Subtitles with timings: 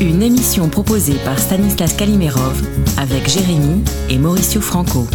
[0.00, 2.62] Une émission proposée par Stanislas Kalimerov
[2.98, 5.08] avec Jérémy et Mauricio Franco.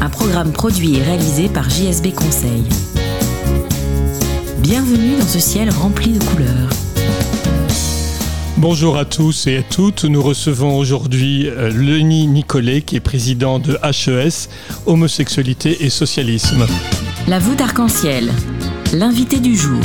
[0.00, 2.62] Un programme produit et réalisé par JSB Conseil.
[4.58, 6.68] Bienvenue dans ce ciel rempli de couleurs.
[8.56, 10.04] Bonjour à tous et à toutes.
[10.04, 14.48] Nous recevons aujourd'hui euh, Lenny Nicolet, qui est président de HES,
[14.86, 16.66] Homosexualité et Socialisme.
[17.26, 18.30] La voûte arc-en-ciel,
[18.92, 19.82] l'invité du jour.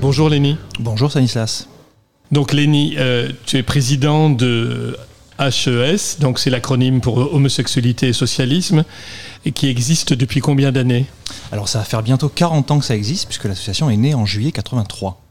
[0.00, 0.56] Bonjour Lenny.
[0.80, 1.68] Bonjour Stanislas.
[2.32, 4.96] Donc Lenny, euh, tu es président de
[5.38, 8.84] HES, donc c'est l'acronyme pour Homosexualité et Socialisme,
[9.44, 11.06] et qui existe depuis combien d'années?
[11.52, 14.26] Alors ça va faire bientôt 40 ans que ça existe puisque l'association est née en
[14.26, 15.22] juillet 83.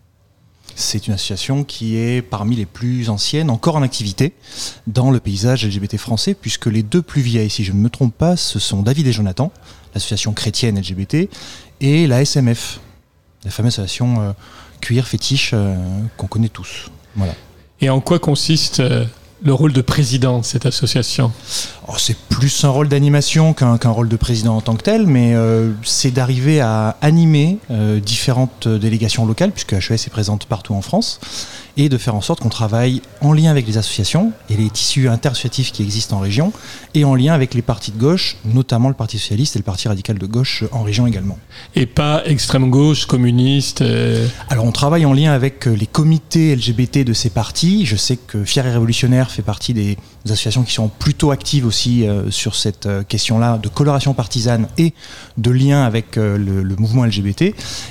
[0.77, 4.33] C'est une association qui est parmi les plus anciennes encore en activité
[4.87, 8.15] dans le paysage LGBT français puisque les deux plus vieilles, si je ne me trompe
[8.15, 9.51] pas, ce sont David et Jonathan,
[9.93, 11.29] l'association chrétienne LGBT,
[11.81, 12.79] et la SMF,
[13.43, 14.31] la fameuse association euh,
[14.85, 15.75] cuir fétiche euh,
[16.15, 16.91] qu'on connaît tous.
[17.15, 17.33] Voilà.
[17.81, 19.03] Et en quoi consiste euh,
[19.41, 21.31] le rôle de président de cette association?
[21.87, 25.07] Oh, c'est plus un rôle d'animation qu'un qu'un rôle de président en tant que tel,
[25.07, 27.57] mais euh, c'est d'arriver à animer
[28.03, 31.19] différentes délégations locales, puisque HES est présente partout en France,
[31.77, 35.09] et de faire en sorte qu'on travaille en lien avec les associations et les tissus
[35.09, 36.53] interassociatifs qui existent en région,
[36.93, 39.87] et en lien avec les partis de gauche, notamment le Parti socialiste et le Parti
[39.87, 41.37] radical de gauche en région également.
[41.75, 46.55] Et pas extrême gauche, communiste euh, Alors on travaille en lien avec euh, les comités
[46.55, 47.85] LGBT de ces partis.
[47.85, 49.97] Je sais que Fier et Révolutionnaire fait partie des
[50.31, 54.93] associations qui sont plutôt actives aussi euh, sur cette euh, question-là de coloration partisane et
[55.37, 57.41] de lien avec euh, le, le mouvement LGBT.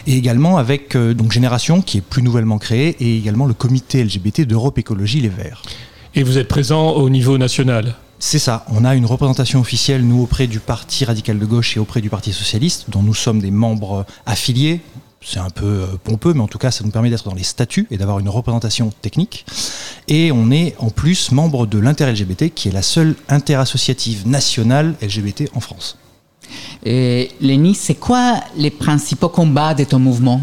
[0.07, 4.43] Et également avec donc Génération qui est plus nouvellement créée et également le comité LGBT
[4.43, 5.63] d'Europe Écologie Les Verts.
[6.15, 7.95] et vous êtes présent au niveau national?
[8.19, 11.81] C'est ça, on a une représentation officielle, nous, auprès du Parti radical de gauche et
[11.81, 14.81] auprès du Parti socialiste, dont nous sommes des membres affiliés.
[15.25, 17.43] C'est un peu euh, pompeux, mais en tout cas, ça nous permet d'être dans les
[17.43, 19.47] statuts et d'avoir une représentation technique.
[20.07, 25.51] Et on est en plus membre de l'inter-LGBT, qui est la seule interassociative nationale LGBT
[25.55, 25.99] en France.
[26.85, 30.43] Et Lenny, c'est quoi les principaux combats de ton mouvement?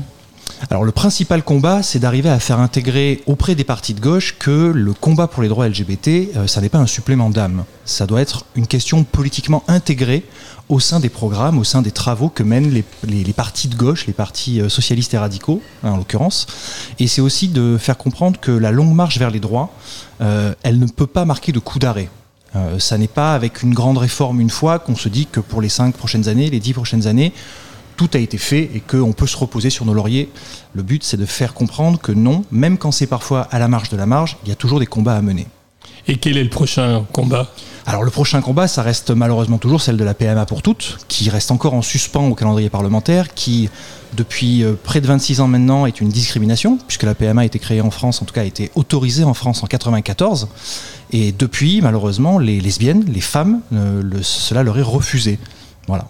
[0.70, 4.72] Alors le principal combat, c'est d'arriver à faire intégrer auprès des partis de gauche que
[4.74, 7.66] le combat pour les droits LGBT, euh, ça n'est pas un supplément d'âme.
[7.86, 10.24] Ça doit être une question politiquement intégrée
[10.70, 14.14] au sein des programmes, au sein des travaux que mènent les, partis de gauche, les
[14.14, 16.48] partis euh, socialistes et radicaux, hein, en l'occurrence.
[17.00, 19.74] Et c'est aussi de faire comprendre que la longue marche vers les droits,
[20.22, 22.10] euh, elle ne peut pas marquer de coup d'arrêt.
[22.56, 25.62] Euh, ça n'est pas avec une grande réforme une fois qu'on se dit que pour
[25.62, 27.34] les cinq prochaines années, les dix prochaines années,
[28.02, 30.30] tout a été fait et qu'on peut se reposer sur nos lauriers.
[30.74, 33.90] Le but, c'est de faire comprendre que non, même quand c'est parfois à la marge
[33.90, 35.46] de la marge, il y a toujours des combats à mener.
[36.08, 37.48] Et quel est le prochain combat?
[37.86, 41.30] Alors le prochain combat, ça reste malheureusement toujours celle de la PMA pour toutes, qui
[41.30, 43.70] reste encore en suspens au calendrier parlementaire, qui
[44.18, 47.60] depuis euh, près de 26 ans maintenant est une discrimination, puisque la PMA a été
[47.60, 50.48] créée en France, en tout cas a été autorisée en France en 94,
[51.12, 55.38] et depuis malheureusement les lesbiennes, les femmes, euh, le- cela leur est refusé.
[55.88, 56.08] Voilà.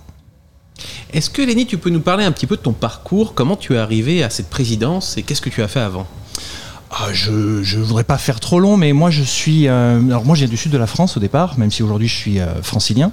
[1.13, 3.33] Est-ce que Lenny, tu peux nous parler un petit peu de ton parcours?
[3.33, 6.07] Comment tu es arrivé à cette présidence et qu'est-ce que tu as fait avant?
[6.93, 9.69] Ah, je ne voudrais pas faire trop long, mais moi je suis.
[9.69, 12.15] euh, alors moi viens du sud de la France au départ, même si aujourd'hui je
[12.15, 13.11] suis euh, francilien.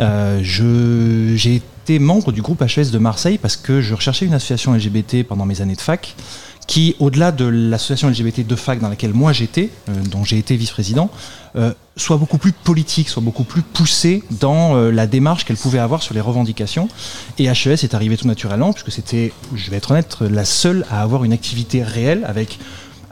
[0.00, 4.72] Euh, J'ai été membre du groupe HES de Marseille parce que je recherchais une association
[4.72, 6.14] LGBT pendant mes années de fac
[6.68, 10.54] qui, au-delà de l'association LGBT de fac dans laquelle moi j'étais, euh, dont j'ai été
[10.54, 11.10] vice-président,
[11.56, 15.78] euh, soit beaucoup plus politique, soit beaucoup plus poussée dans euh, la démarche qu'elle pouvait
[15.78, 16.88] avoir sur les revendications.
[17.38, 21.00] Et HES est arrivé tout naturellement, puisque c'était, je vais être honnête, la seule à
[21.00, 22.58] avoir une activité réelle avec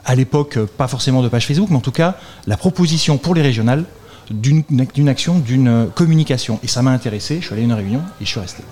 [0.05, 2.15] à l'époque, pas forcément de page Facebook, mais en tout cas,
[2.45, 3.83] la proposition pour les régionales
[4.29, 6.59] d'une action, d'une communication.
[6.63, 8.63] Et ça m'a intéressé, je suis allé à une réunion et je suis resté.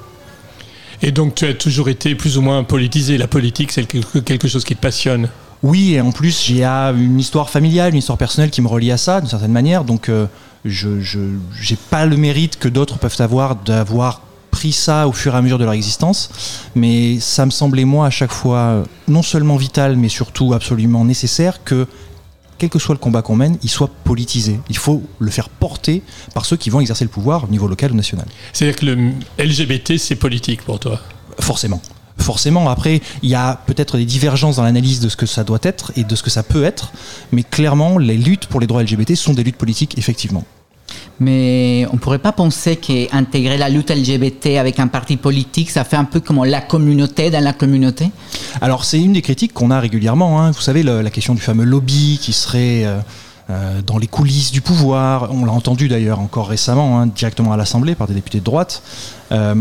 [1.02, 3.18] Et donc tu as toujours été plus ou moins politisé.
[3.18, 5.30] La politique, c'est quelque chose qui te passionne.
[5.64, 8.92] Oui, et en plus, j'ai ah, une histoire familiale, une histoire personnelle qui me relie
[8.92, 9.84] à ça, d'une certaine manière.
[9.84, 10.28] Donc, euh,
[10.64, 14.22] je n'ai pas le mérite que d'autres peuvent avoir d'avoir
[14.52, 16.30] pris ça au fur et à mesure de leur existence.
[16.76, 21.64] Mais ça me semblait, moi, à chaque fois, non seulement vital, mais surtout absolument nécessaire
[21.64, 21.88] que,
[22.58, 24.60] quel que soit le combat qu'on mène, il soit politisé.
[24.70, 26.02] Il faut le faire porter
[26.34, 28.26] par ceux qui vont exercer le pouvoir au niveau local ou national.
[28.54, 31.00] C'est-à-dire que le LGBT, c'est politique pour toi?
[31.40, 31.82] Forcément.
[32.18, 32.70] forcément.
[32.70, 35.92] Après, il y a peut-être des divergences dans l'analyse de ce que ça doit être
[35.96, 36.92] et de ce que ça peut être,
[37.32, 40.46] mais clairement, les luttes pour les droits LGBT sont des luttes politiques, effectivement.
[41.20, 45.96] Mais on pourrait pas penser qu'intégrer la lutte LGBT avec un parti politique, ça fait
[45.96, 48.12] un peu comme la communauté dans la communauté?
[48.62, 50.42] Alors c'est une des critiques qu'on a régulièrement.
[50.42, 50.52] hein.
[50.52, 53.00] Vous savez, la question du fameux lobby qui serait euh,
[53.50, 55.30] euh, dans les coulisses du pouvoir.
[55.32, 58.82] On l'a entendu d'ailleurs encore récemment, hein, directement à l'Assemblée par des députés de droite.
[59.32, 59.56] Euh,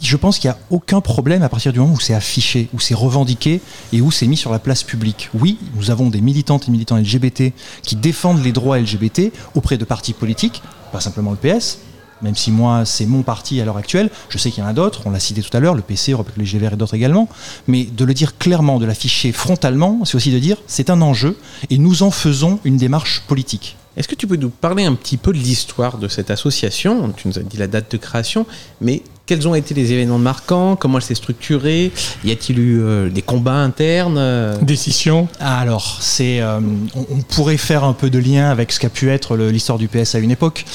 [0.00, 2.80] je pense qu'il n'y a aucun problème à partir du moment où c'est affiché, où
[2.80, 3.60] c'est revendiqué
[3.92, 5.30] et où c'est mis sur la place publique.
[5.34, 7.52] Oui, nous avons des militantes et militants LGBT
[7.82, 10.62] qui défendent les droits LGBT auprès de partis politiques,
[10.92, 11.78] pas simplement le PS,
[12.22, 14.72] même si moi c'est mon parti à l'heure actuelle, je sais qu'il y en a
[14.72, 17.28] d'autres, on l'a cité tout à l'heure, le PC, Europe Les et d'autres également,
[17.66, 21.36] mais de le dire clairement, de l'afficher frontalement, c'est aussi de dire c'est un enjeu
[21.70, 23.76] et nous en faisons une démarche politique.
[23.96, 27.12] Est-ce que tu peux nous parler un petit peu de l'histoire de cette association?
[27.16, 28.44] Tu nous as dit la date de création,
[28.80, 30.76] mais quels ont été les événements marquants?
[30.76, 31.92] Comment elle s'est structurée?
[32.24, 34.58] Y a-t-il eu euh, des combats internes euh?
[34.60, 35.28] Décision.
[35.40, 36.60] Ah, Alors, c'est, euh,
[36.94, 39.78] on, on pourrait faire un peu de lien avec ce qu'a pu être le- l'histoire
[39.78, 40.66] du PS à une époque.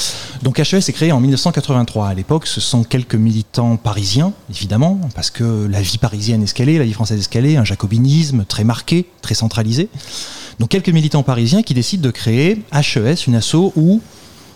[0.42, 2.07] Donc HES est créé en 1983.
[2.07, 6.56] À l'époque, ce sont quelques militants parisiens, évidemment, parce que la vie parisienne est ce
[6.56, 9.90] qu'elle est, la vie française est ce qu'elle est, un jacobinisme très marqué, très centralisé.
[10.60, 14.01] Donc quelques militants parisiens qui décident de créer HES, une asso où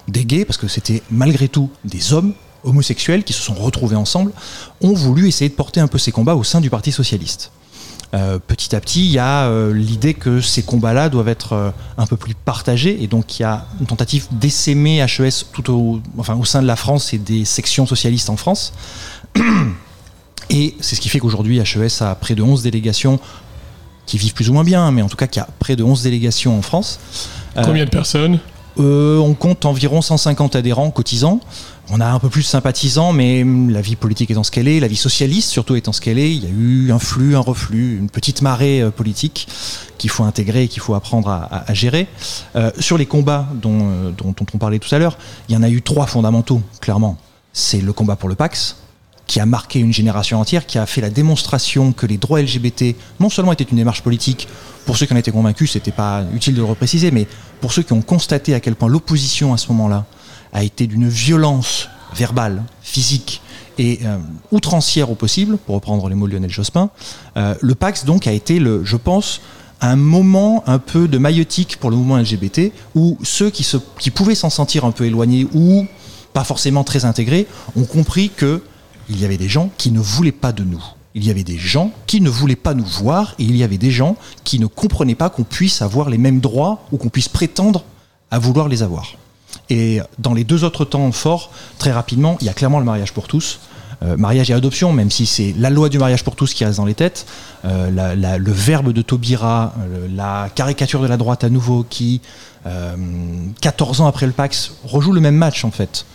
[0.08, 4.32] des gays, parce que c'était malgré tout des hommes homosexuels qui se sont retrouvés ensemble,
[4.82, 7.52] ont voulu essayer de porter un peu ces combats au sein du Parti socialiste.
[8.14, 11.72] Euh, petit à petit, il y a euh, l'idée que ces combats-là doivent être euh,
[11.98, 16.02] un peu plus partagés, et donc il y a une tentative d'essaimer HES tout au,
[16.20, 18.74] enfin, au sein de la France et des sections socialistes en France.
[20.50, 23.18] Et c'est ce qui fait qu'aujourd'hui, HES a près de 11 délégations
[24.06, 26.04] qui vivent plus ou moins bien, mais en tout cas qui a près de 11
[26.04, 27.00] délégations en France.
[27.56, 28.40] Combien de personnes?
[28.78, 31.40] On compte environ 150 adhérents cotisants.
[31.90, 34.80] On a un peu plus de sympathisants, mais la vie politique étant ce qu'elle est,
[34.80, 37.42] la vie socialiste surtout étant ce qu'elle est, il y a eu un flux, un
[37.42, 39.48] reflux, une petite marée euh, politique
[39.98, 42.08] qu'il faut intégrer qu'il faut apprendre à, gérer.
[42.56, 45.18] Euh, sur les combats dont, euh, dont on parlait tout à l'heure,
[45.50, 47.18] il y en a eu trois fondamentaux, clairement.
[47.52, 48.78] C'est le combat pour le Pax,
[49.28, 52.96] qui a marqué une génération entière, qui a fait la démonstration que les droits LGBT
[53.20, 54.48] non seulement étaient une démarche politique,
[54.86, 57.28] pour ceux qui en étaient convaincus, c'était pas utile de le repréciser, mais
[57.62, 60.06] pour ceux qui ont constaté à quel point l'opposition à ce moment-là
[60.54, 63.42] a été d'une violence verbale, physique
[63.78, 64.18] et euh,
[64.52, 66.90] outrancière au possible, pour reprendre les mots de Lionel Jospin,
[67.38, 69.42] euh, le Pax donc a été, le, je pense,
[69.82, 74.12] un moment un peu de maïotique pour le mouvement LGBT, où ceux qui, se, qui
[74.12, 75.86] pouvaient s'en sentir un peu éloignés ou
[76.34, 78.64] pas forcément très intégrés ont compris que
[79.10, 80.82] il y avait des gens qui ne voulaient pas de nous.
[81.16, 83.78] Il y avait des gens qui ne voulaient pas nous voir et il y avait
[83.78, 87.28] des gens qui ne comprenaient pas qu'on puisse avoir les mêmes droits ou qu'on puisse
[87.28, 87.84] prétendre
[88.32, 89.14] à vouloir les avoir.
[89.70, 93.14] Et dans les deux autres temps forts, très rapidement, il y a clairement le mariage
[93.14, 93.60] pour tous.
[94.04, 96.78] Euh, mariage et adoption, même si c'est la loi du mariage pour tous qui reste
[96.78, 97.26] dans les têtes,
[97.64, 102.22] euh, le verbe de Taubira, euh, la caricature de la droite à nouveau qui,
[102.66, 102.96] euh,
[103.62, 106.06] 14 ans après le Pax, rejoue le même match en fait,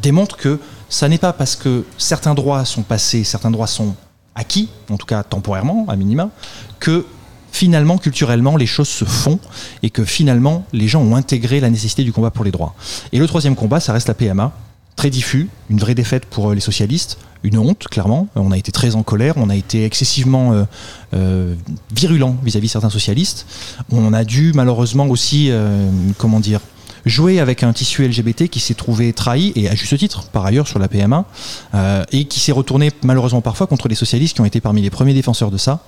[0.00, 3.94] démontre que ça n'est pas parce que certains droits sont passés, certains droits sont
[4.34, 6.30] acquis, en tout cas temporairement, à minima,
[6.78, 7.04] que
[7.52, 9.38] finalement, culturellement, les choses se font
[9.82, 12.74] et que finalement, les gens ont intégré la nécessité du combat pour les droits.
[13.12, 14.52] Et le troisième combat, ça reste la PMA,
[14.96, 18.28] très diffus, une vraie défaite pour euh, les socialistes, une honte, clairement.
[18.34, 20.64] On a été très en colère, on a été excessivement euh,
[21.14, 21.54] euh,
[21.94, 23.46] virulent vis-à-vis certains socialistes.
[23.90, 25.50] On a dû malheureusement aussi,
[26.18, 26.60] comment dire,
[27.06, 30.68] jouer avec un tissu LGBT qui s'est trouvé trahi, et à juste titre, par ailleurs,
[30.68, 31.24] sur la PMA,
[31.74, 34.90] euh, et qui s'est retourné malheureusement parfois contre les socialistes qui ont été parmi les
[34.90, 35.80] premiers défenseurs de ça.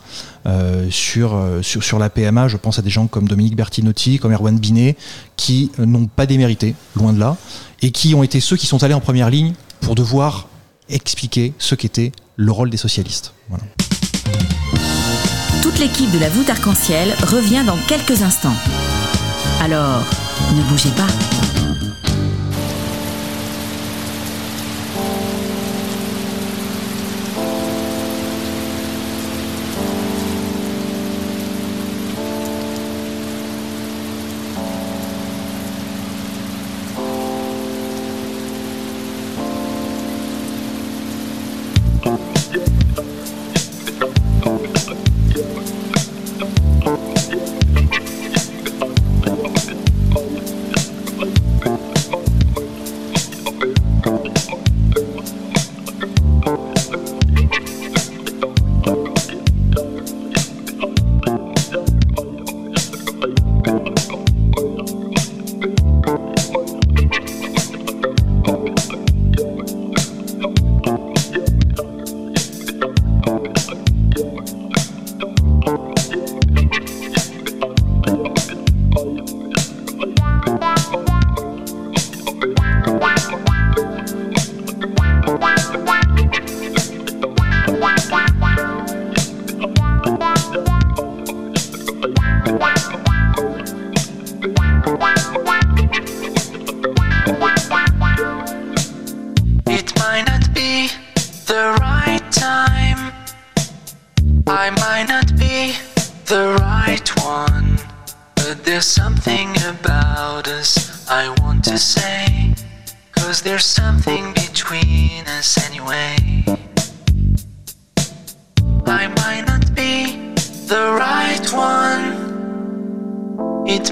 [0.47, 4.19] Euh, sur, euh, sur, sur la PMA, je pense à des gens comme Dominique Bertinotti,
[4.19, 4.97] comme Erwan Binet,
[5.37, 7.37] qui n'ont pas démérité, loin de là,
[7.81, 10.49] et qui ont été ceux qui sont allés en première ligne pour devoir
[10.89, 13.33] expliquer ce qu'était le rôle des socialistes.
[15.63, 18.55] Toute l'équipe de la voûte arc-en-ciel revient dans quelques instants.
[19.61, 20.05] Alors,
[20.55, 22.12] ne bougez pas.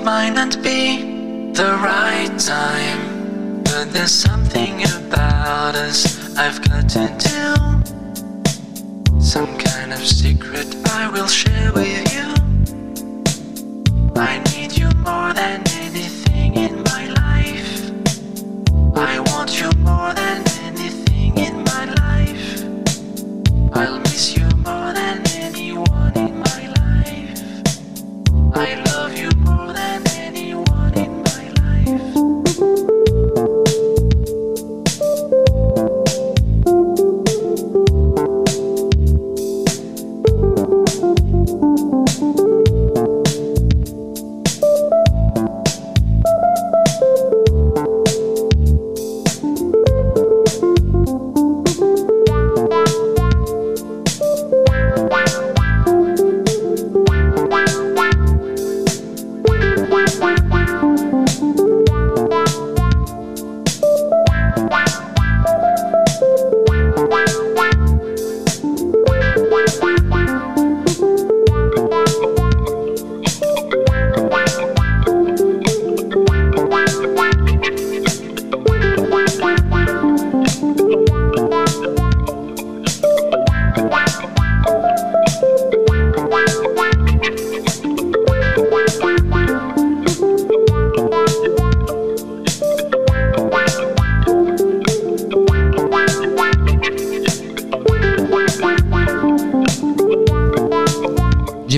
[0.04, 3.62] Might not be the right time.
[3.64, 7.54] But there's something about us I've got to do.
[9.20, 12.34] Some kind of secret I will share with you.
[14.16, 14.49] I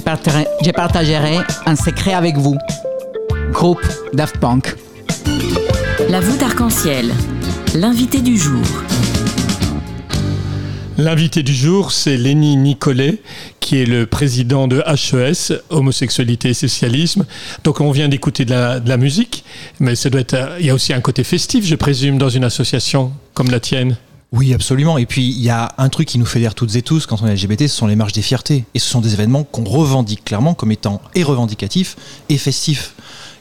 [0.03, 2.57] partagerai, je partagerai un secret avec vous.
[3.53, 3.83] Groupe
[4.13, 4.75] Daft Punk.
[6.09, 7.13] La voûte arc-en-ciel.
[7.75, 8.65] L'invité du jour.
[10.99, 13.23] L'invité du jour, c'est Lenny Nicolet,
[13.61, 17.25] qui est le président de HES, Homosexualité et Socialisme.
[17.65, 19.45] Donc on vient d'écouter de la, de la musique,
[19.81, 22.45] mais ça doit être, il y a aussi un côté festif, je présume, dans une
[22.45, 23.97] association comme la tienne.
[24.33, 24.97] Oui, absolument.
[24.97, 27.27] Et puis, il y a un truc qui nous fédère toutes et tous quand on
[27.27, 28.65] est LGBT, ce sont les marches des fiertés.
[28.73, 31.97] Et ce sont des événements qu'on revendique clairement comme étant et revendicatifs
[32.31, 32.95] et festifs.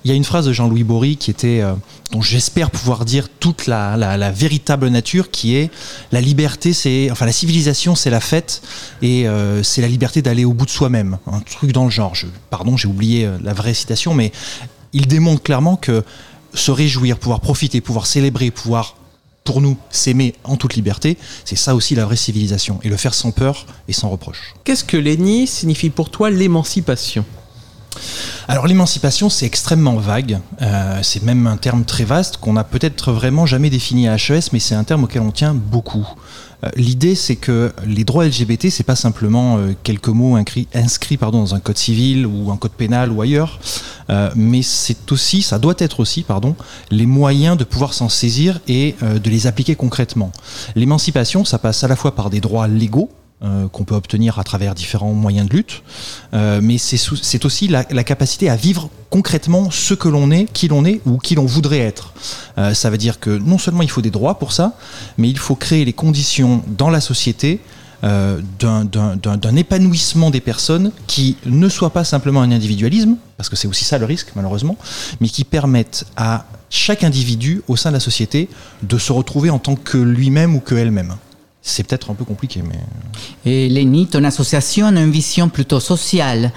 [0.04, 1.76] Il y a une phrase de Jean-Louis Bory qui était, euh,
[2.12, 5.72] dont j'espère pouvoir dire toute la, véritable nature, qui est
[6.12, 8.62] la liberté, c'est, enfin la civilisation, c'est la fête,
[9.02, 11.20] et euh, c'est la liberté d'aller au bout de soi-même.
[11.32, 12.16] Un truc dans le genre.
[12.16, 14.32] Je, pardon, j'ai oublié euh, la vraie citation, mais
[14.92, 16.04] il démontre clairement que
[16.54, 18.96] se réjouir, pouvoir profiter, pouvoir célébrer, pouvoir
[19.44, 22.80] pour nous, s'aimer en toute liberté, c'est ça aussi la vraie civilisation.
[22.84, 24.54] Et le faire sans peur et sans reproche.
[24.64, 27.26] Qu'est-ce que Lenny signifie pour toi l'émancipation?
[28.48, 30.40] Alors l'émancipation, c'est extrêmement vague.
[30.62, 34.50] Euh, c'est même un terme très vaste qu'on n'a peut-être vraiment jamais défini à HES,
[34.54, 36.08] mais c'est un terme auquel on tient beaucoup.
[36.64, 41.40] Euh, L'idée, c'est que les droits LGBT, c'est pas simplement euh, quelques mots inscrits, pardon,
[41.40, 43.60] dans un code civil ou un code pénal ou ailleurs,
[44.10, 46.56] euh, mais c'est aussi, ça doit être aussi, pardon,
[46.90, 50.32] les moyens de pouvoir s'en saisir et de les appliquer concrètement.
[50.76, 53.10] L'émancipation, ça passe à la fois par des droits légaux,
[53.44, 55.82] euh, qu'on peut obtenir à travers différents moyens de lutte,
[56.36, 60.86] euh, mais c'est aussi la, capacité à vivre concrètement ce que l'on est, qui l'on
[60.86, 62.14] est ou qui l'on voudrait être.
[62.60, 64.74] Euh, ça veut dire que non seulement il faut des droits pour ça,
[65.18, 67.60] mais il faut créer les conditions dans la société
[68.04, 73.86] d'un- épanouissement des personnes qui ne soit pas simplement un individualisme, parce que c'est aussi
[73.86, 74.78] ça le risque malheureusement,
[75.20, 78.50] mais qui permettent à chaque individu au sein de la société
[78.84, 81.16] de se retrouver en tant que lui-même ou que elle-même.
[81.62, 82.80] C'est peut-être un peu compliqué, mais...
[83.46, 86.52] Et Lenny, ton association a une vision plutôt sociale.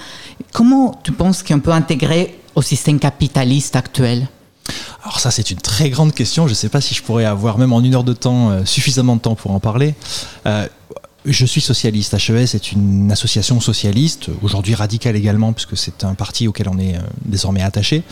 [0.53, 4.29] Comment tu penses qu'on peut intégrer au système capitaliste actuel?
[5.03, 6.47] Alors ça, c'est une très grande question.
[6.47, 8.65] Je ne sais pas si je pourrais avoir, même en une heure de temps, euh,
[8.65, 9.95] suffisamment de temps pour en parler.
[10.47, 10.67] Euh,
[11.25, 12.15] je suis socialiste.
[12.15, 16.97] HES est une association socialiste, aujourd'hui radicale également, puisque c'est un parti auquel on est
[16.97, 18.03] euh, désormais attaché.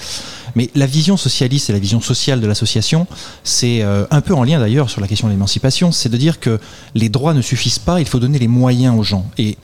[0.54, 3.07] Mais la vision socialiste et la vision sociale de l'association,
[3.45, 6.40] c'est euh, un peu en lien d'ailleurs sur la question de l'émancipation, c'est de dire
[6.40, 6.59] que
[6.95, 9.26] les droits ne suffisent pas, il faut donner les moyens aux gens.
[9.37, 9.59] Et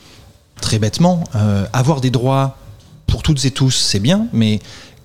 [0.60, 2.58] très bêtement, euh, avoir des droits
[3.06, 4.58] pour toutes et tous, c'est bien, mais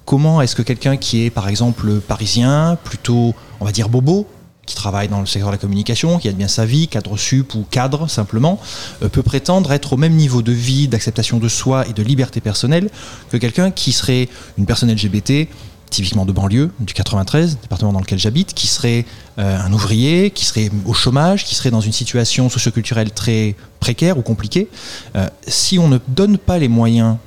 [0.05, 4.27] comment est-ce que quelqu'un qui est par exemple parisien, plutôt on va dire bobo,
[4.65, 7.53] qui travaille dans le secteur de la communication, qui a bien sa vie, cadre sup
[7.55, 8.59] ou cadre simplement,
[9.01, 12.39] euh, peut prétendre être au même niveau de vie, d'acceptation de soi et de liberté
[12.39, 12.89] personnelle
[13.29, 15.47] que quelqu'un qui serait une personne LGBT,
[15.89, 19.05] typiquement de banlieue, du 93, département dans lequel j'habite, qui serait
[19.37, 24.17] euh, un ouvrier, qui serait au chômage, qui serait dans une situation socioculturelle très précaire
[24.17, 24.69] ou compliquée.
[25.15, 27.17] Euh, si on ne donne pas les moyens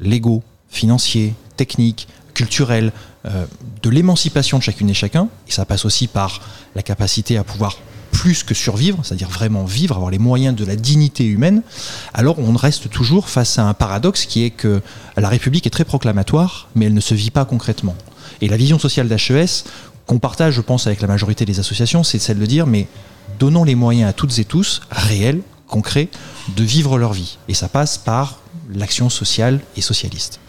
[0.00, 2.92] légaux, financiers, techniques, culturels,
[3.26, 5.28] de l'émancipation de chacune et chacun.
[5.48, 6.40] Et ça passe aussi par
[6.74, 7.76] la capacité à pouvoir
[8.12, 11.62] plus que survivre, c'est-à-dire vraiment vivre, avoir les moyens de la dignité humaine,
[12.14, 14.80] alors on reste toujours face à un paradoxe qui est que
[15.16, 17.94] la République est très proclamatoire, mais elle ne se vit pas concrètement.
[18.40, 19.64] Et la vision sociale d'HES,
[20.06, 22.86] qu'on partage, je pense, avec la majorité des associations, c'est celle de dire, mais
[23.38, 26.08] donnons les moyens à toutes et tous, réels, concrets,
[26.56, 27.38] de vivre leur vie.
[27.48, 28.40] Et ça passe par
[28.72, 30.40] l'action sociale et socialiste.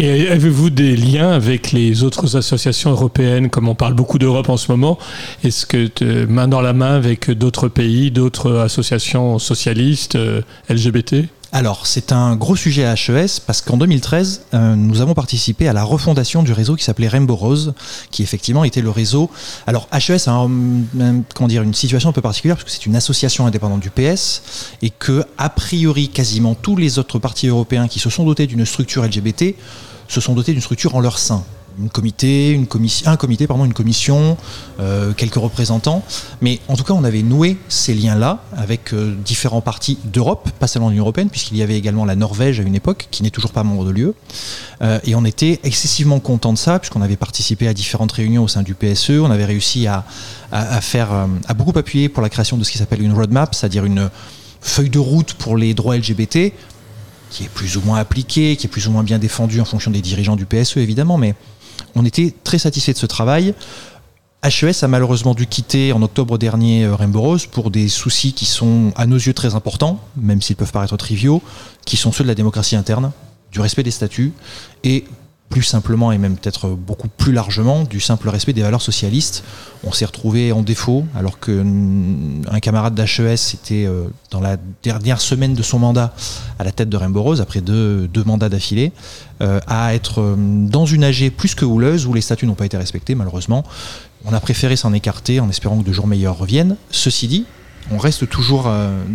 [0.00, 4.56] Et avez-vous des liens avec les autres associations européennes, comme on parle beaucoup d'Europe en
[4.56, 4.96] ce moment?
[5.42, 11.24] Est-ce que te- main dans la main avec d'autres pays, d'autres associations socialistes, euh, LGBT
[11.50, 15.72] Alors, c'est un gros sujet à HES parce qu'en 2013, euh, nous avons participé à
[15.72, 17.72] la refondation du réseau qui s'appelait Rainbow Rose,
[18.10, 19.30] qui effectivement était le réseau.
[19.66, 22.96] Alors, HES a un- comment dire, une situation un peu particulière parce que c'est une
[22.96, 24.42] association indépendante du PS
[24.82, 28.66] et que, a priori, quasiment tous les autres partis européens qui se sont dotés d'une
[28.66, 29.54] structure LGBT
[30.06, 31.44] se sont dotés d'une structure en leur sein.
[31.78, 34.36] Une comité, une commission, un comité, pardon, une commission,
[34.80, 36.02] euh, quelques représentants.
[36.40, 40.66] Mais en tout cas, on avait noué ces liens-là avec euh, différents partis d'Europe, pas
[40.66, 43.30] seulement de l'Union européenne, puisqu'il y avait également la Norvège à une époque, qui n'est
[43.30, 44.12] toujours pas membre de l'UE.
[44.82, 48.48] Euh, et on était excessivement content de ça, puisqu'on avait participé à différentes réunions au
[48.48, 49.10] sein du PSE.
[49.10, 50.04] On avait réussi à,
[50.80, 51.10] faire,
[51.46, 54.10] à beaucoup appuyer pour la création de ce qui s'appelle une roadmap, c'est-à-dire une
[54.60, 56.52] feuille de route pour les droits LGBT,
[57.30, 59.90] qui est plus ou moins appliquée, qui est plus ou moins bien défendue en fonction
[59.90, 61.34] des dirigeants du PSE, évidemment, mais
[61.94, 63.54] on était très satisfait de ce travail.
[64.44, 68.92] HES a malheureusement dû quitter en octobre dernier euh, Rainbow pour des soucis qui sont
[68.94, 71.42] à nos yeux très importants, même s'ils peuvent paraître triviaux,
[71.84, 73.10] qui sont ceux de la démocratie interne,
[73.50, 74.32] du respect des statuts
[74.84, 75.04] et
[75.48, 79.44] plus simplement et même peut-être beaucoup plus largement du simple respect des valeurs socialistes.
[79.84, 84.56] On s'est retrouvé en défaut alors que mm, un camarade d'HES était euh, dans la
[84.82, 86.12] dernière semaine de son mandat
[86.58, 88.92] à la tête de Rainbow Rose après deux, mandats d'affilée
[89.40, 92.66] euh, à être euh, dans une AG plus que houleuse où les statuts n'ont pas
[92.66, 93.64] été respectés malheureusement.
[94.24, 96.76] On a préféré s'en écarter en espérant que de jours meilleurs reviennent.
[96.90, 97.46] Ceci dit,
[97.90, 98.70] on reste toujours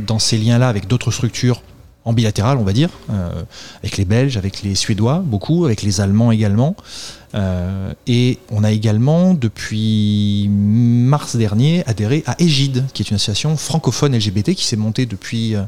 [0.08, 1.62] dans ces liens-là avec d'autres structures
[2.06, 3.44] en bilatéral, on va dire, euh,
[3.80, 6.76] avec les Belges, avec les Suédois, beaucoup, avec les Allemands également.
[7.36, 13.56] Euh, et on a également, depuis mars dernier, adhéré à Égide, qui est une association
[13.58, 15.64] francophone LGBT qui s'est montée depuis euh,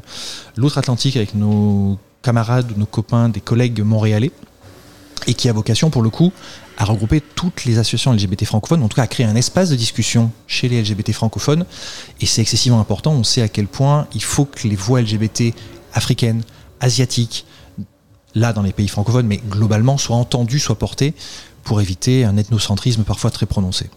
[0.56, 4.30] l'outre-Atlantique avec nos camarades, nos copains, des collègues montréalais,
[5.26, 6.32] et qui a vocation, pour le coup,
[6.76, 9.76] à regrouper toutes les associations LGBT francophones, en tout cas à créer un espace de
[9.76, 11.64] discussion chez les LGBT francophones.
[12.20, 13.12] Et c'est excessivement important.
[13.12, 15.54] On sait à quel point il faut que les voix LGBT
[15.96, 16.42] africaines,
[16.80, 17.46] asiatiques,
[18.34, 21.14] là dans les pays francophones, mais globalement, soient entendues, soient portées
[21.64, 23.90] pour éviter un ethnocentrisme parfois très prononcé.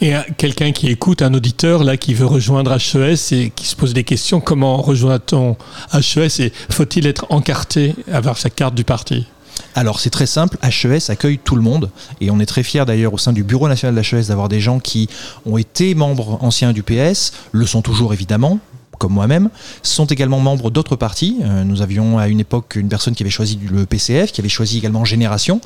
[0.00, 3.92] Et quelqu'un qui écoute, un auditeur là qui veut rejoindre HES et qui se pose
[3.92, 5.56] des questions, comment rejoint-on
[5.92, 9.26] HES et faut-il être encarté, avoir sa carte du parti?
[9.74, 11.90] Alors c'est très simple, HES accueille tout le monde.
[12.20, 14.80] Et on est très fiers d'ailleurs au sein du bureau national d'HES d'avoir des gens
[14.80, 15.08] qui
[15.44, 18.58] ont été membres anciens du PS, le sont toujours évidemment
[19.00, 19.48] comme moi-même,
[19.82, 21.38] sont également membres d'autres partis.
[21.42, 24.50] Euh, nous avions à une époque une personne qui avait choisi le PCF, qui avait
[24.50, 25.60] choisi également Génération,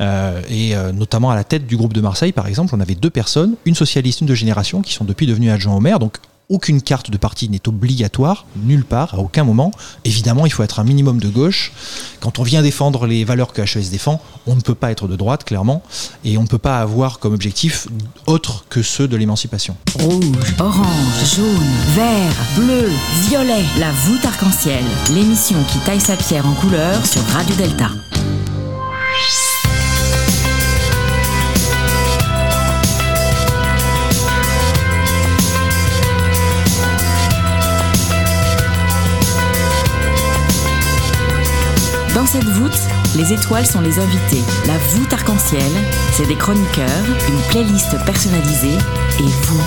[0.00, 2.96] euh, et euh, notamment à la tête du groupe de Marseille, par exemple, on avait
[2.96, 6.00] deux personnes, une socialiste, une de Génération, qui sont depuis devenues adjoints au maire.
[6.00, 6.18] Donc
[6.48, 9.70] aucune carte de parti n'est obligatoire, nulle part, à aucun moment.
[10.04, 11.72] Évidemment, il faut être un minimum de gauche.
[12.20, 15.16] Quand on vient défendre les valeurs que HES défend, on ne peut pas être de
[15.16, 15.82] droite, clairement,
[16.24, 17.88] et on ne peut pas avoir comme objectif
[18.26, 19.76] autre que ceux de l'émancipation.
[19.98, 22.90] Rouge, orange, jaune, vert, bleu,
[23.28, 23.64] violet.
[23.78, 24.84] La voûte arc-en-ciel.
[25.10, 27.90] L'émission qui taille sa pierre en couleur sur Radio Delta.
[42.22, 42.78] Dans cette voûte,
[43.16, 44.44] les étoiles sont les invités.
[44.68, 45.72] La voûte arc-en-ciel,
[46.12, 48.78] c'est des chroniqueurs, une playlist personnalisée
[49.18, 49.60] et vous.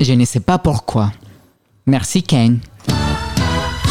[0.00, 1.12] Je ne sais pas pourquoi.
[1.86, 2.60] Merci Ken.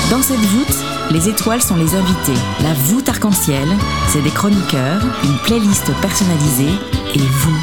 [0.10, 0.78] Dans cette voûte,
[1.12, 2.40] les étoiles sont les invités.
[2.64, 3.68] La voûte arc-en-ciel,
[4.08, 6.72] c'est des chroniqueurs, une playlist personnalisée
[7.14, 7.58] et vous.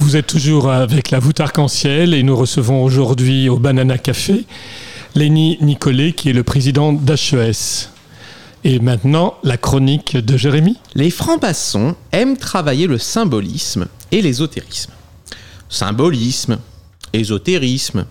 [0.00, 4.44] Vous êtes toujours avec la voûte arc-en-ciel et nous recevons aujourd'hui au Banana Café
[5.14, 7.88] Lenny Nicolet qui est le président d'HES.
[8.64, 10.76] Et maintenant, la chronique de Jérémy.
[10.94, 14.92] Les francs-maçons aiment travailler le symbolisme et l'ésotérisme.
[15.70, 16.58] Symbolisme,
[17.14, 18.04] ésotérisme,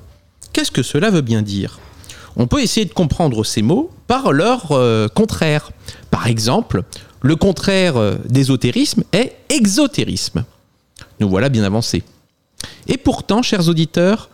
[0.52, 1.80] qu'est-ce que cela veut bien dire?
[2.36, 5.72] On peut essayer de comprendre ces mots par leur euh, contraire.
[6.10, 6.84] Par exemple,
[7.22, 10.44] le contraire euh, d'ésotérisme est exotérisme.
[11.20, 12.04] Nous voilà bien avancés.
[12.88, 14.30] Et pourtant, chers auditeurs,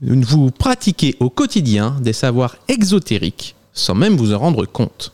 [0.00, 5.12] vous pratiquez au quotidien des savoirs exotériques sans même vous en rendre compte.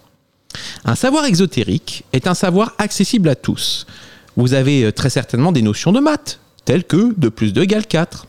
[0.85, 3.87] Un savoir exotérique est un savoir accessible à tous.
[4.37, 7.87] Vous avez euh, très certainement des notions de maths, telles que 2 plus 2 égale
[7.87, 8.27] 4.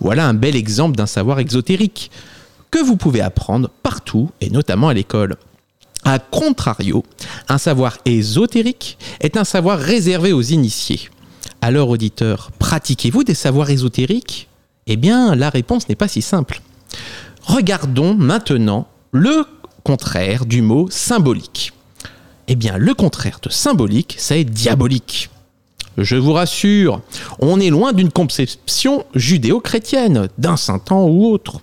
[0.00, 2.10] Voilà un bel exemple d'un savoir exotérique
[2.72, 5.36] que vous pouvez apprendre partout et notamment à l'école.
[6.02, 7.04] A contrario,
[7.48, 11.10] un savoir ésotérique est un savoir réservé aux initiés.
[11.60, 14.48] Alors auditeurs, pratiquez-vous des savoirs ésotériques?
[14.88, 16.62] Eh bien, la réponse n'est pas si simple.
[17.44, 19.46] Regardons maintenant le
[19.84, 21.72] contraire du mot symbolique.
[22.48, 25.30] Eh bien, le contraire de symbolique, c'est diabolique.
[25.98, 27.00] Je vous rassure,
[27.38, 31.60] on est loin d'une conception judéo-chrétienne, d'un saint temps ou autre.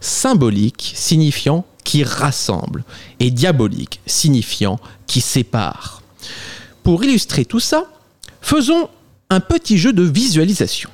[0.00, 2.84] Symbolique signifiant qui rassemble
[3.20, 6.02] et diabolique signifiant qui sépare.
[6.82, 7.86] Pour illustrer tout ça,
[8.42, 8.88] faisons
[9.30, 10.90] un petit jeu de visualisation.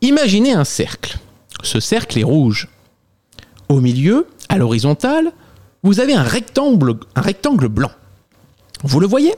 [0.00, 1.18] Imaginez un cercle.
[1.62, 2.68] Ce cercle est rouge.
[3.68, 5.32] Au milieu, à l'horizontale,
[5.82, 7.92] vous avez un rectangle, un rectangle blanc.
[8.82, 9.34] Vous le voyez?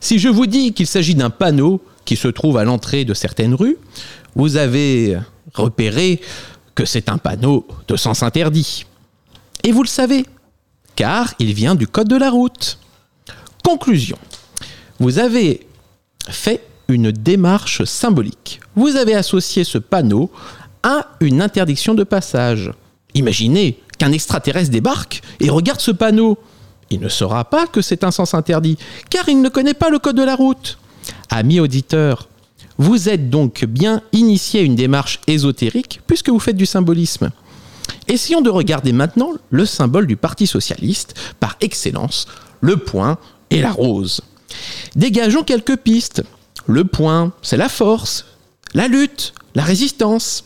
[0.00, 3.54] Si je vous dis qu'il s'agit d'un panneau qui se trouve à l'entrée de certaines
[3.54, 3.76] rues,
[4.36, 5.18] vous avez
[5.54, 6.20] repéré
[6.74, 8.86] que c'est un panneau de sens interdit.
[9.64, 10.24] Et vous le savez,
[10.94, 12.78] car il vient du code de la route.
[13.64, 14.18] Conclusion.
[15.00, 15.66] Vous avez
[16.28, 18.60] fait une démarche symbolique.
[18.76, 20.30] Vous avez associé ce panneau
[20.82, 22.72] à une interdiction de passage.
[23.14, 26.38] Imaginez qu'un extraterrestre débarque et regarde ce panneau.
[26.90, 28.78] Il ne saura pas que c'est un sens interdit,
[29.10, 30.78] car il ne connaît pas le code de la route.
[31.30, 32.28] Amis auditeurs,
[32.78, 37.30] vous êtes donc bien initié à une démarche ésotérique puisque vous faites du symbolisme.
[38.06, 42.26] Essayons de regarder maintenant le symbole du Parti socialiste, par excellence,
[42.60, 43.18] le point
[43.50, 44.22] et la rose.
[44.96, 46.22] Dégageons quelques pistes.
[46.66, 48.26] Le point, c'est la force,
[48.74, 50.44] la lutte, la résistance.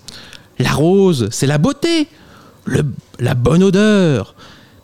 [0.59, 2.09] La rose, c'est la beauté,
[2.67, 4.35] la bonne odeur.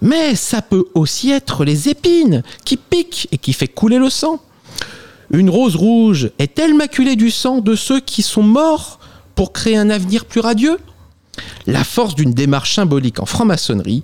[0.01, 4.41] Mais ça peut aussi être les épines qui piquent et qui fait couler le sang.
[5.31, 8.99] Une rose rouge est-elle maculée du sang de ceux qui sont morts
[9.35, 10.79] pour créer un avenir plus radieux
[11.67, 14.03] La force d'une démarche symbolique en franc-maçonnerie,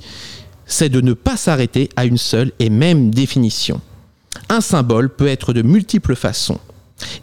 [0.66, 3.80] c'est de ne pas s'arrêter à une seule et même définition.
[4.48, 6.58] Un symbole peut être de multiples façons,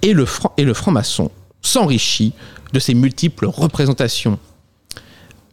[0.02, 1.30] et le, franc- et le franc-maçon
[1.62, 2.34] s'enrichit
[2.74, 4.40] de ces multiples représentations.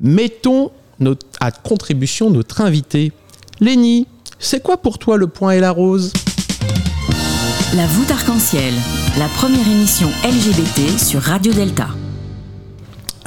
[0.01, 3.13] Mettons notre, à contribution notre invité.
[3.61, 4.07] Lénie,
[4.39, 6.13] c'est quoi pour toi le point et la rose?
[7.75, 8.75] La voûte arc-en-ciel,
[9.19, 11.89] la première émission LGBT sur Radio Delta.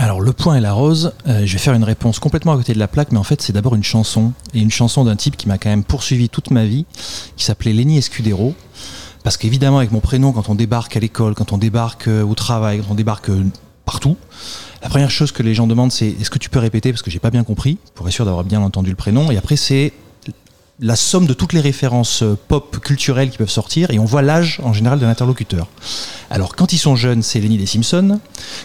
[0.01, 2.73] Alors, Le Point et la Rose, euh, je vais faire une réponse complètement à côté
[2.73, 4.33] de la plaque, mais en fait, c'est d'abord une chanson.
[4.55, 6.87] Et une chanson d'un type qui m'a quand même poursuivi toute ma vie,
[7.37, 8.55] qui s'appelait Lenny Escudero.
[9.23, 12.33] Parce qu'évidemment, avec mon prénom, quand on débarque à l'école, quand on débarque euh, au
[12.33, 13.43] travail, quand on débarque euh,
[13.85, 14.17] partout,
[14.81, 17.11] la première chose que les gens demandent, c'est est-ce que tu peux répéter Parce que
[17.11, 19.31] j'ai pas bien compris, pour être sûr d'avoir bien entendu le prénom.
[19.31, 19.93] Et après, c'est
[20.81, 24.23] la somme de toutes les références euh, pop culturelles qui peuvent sortir et on voit
[24.23, 25.67] l'âge en général de l'interlocuteur.
[26.31, 28.19] Alors quand ils sont jeunes, c'est Lenny des Simpsons.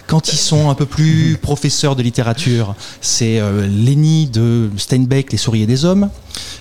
[0.07, 5.39] Quand ils sont un peu plus professeurs de littérature, c'est euh, Lenny de Steinbeck, Les
[5.39, 6.09] Souris et des Hommes.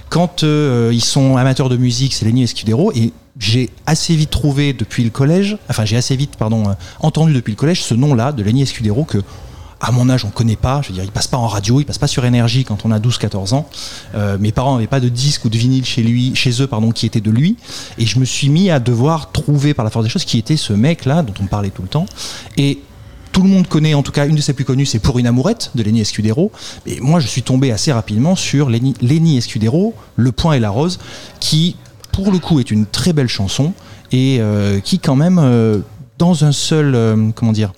[0.09, 2.91] Quand euh, ils sont amateurs de musique, c'est Lenny Escudero.
[3.39, 7.51] J'ai assez vite trouvé depuis le collège, enfin j'ai assez vite, pardon, euh, entendu depuis
[7.51, 9.21] le collège ce nom-là de Lenny Escudero que
[9.81, 10.81] à mon âge, on connaît pas.
[10.81, 12.91] Je veux dire, il passe pas en radio, il passe pas sur énergie quand on
[12.91, 13.67] a 12-14 ans.
[14.15, 16.91] Euh, mes parents n'avaient pas de disque ou de vinyle chez lui, chez eux, pardon,
[16.91, 17.57] qui était de lui.
[17.97, 20.57] Et je me suis mis à devoir trouver par la force des choses qui était
[20.57, 22.05] ce mec-là dont on parlait tout le temps.
[22.57, 22.79] Et
[23.31, 25.27] tout le monde connaît, en tout cas, une de ses plus connues, c'est Pour une
[25.27, 26.51] amourette de Lenny Escudero.
[26.85, 30.69] Et moi, je suis tombé assez rapidement sur Lenny, Lenny Escudero, Le Point et la
[30.69, 30.99] Rose,
[31.41, 31.75] qui,
[32.15, 33.73] pour le coup, est une très belle chanson
[34.13, 35.79] et euh, qui, quand même, euh,
[36.17, 37.73] dans un seul, euh, comment dire,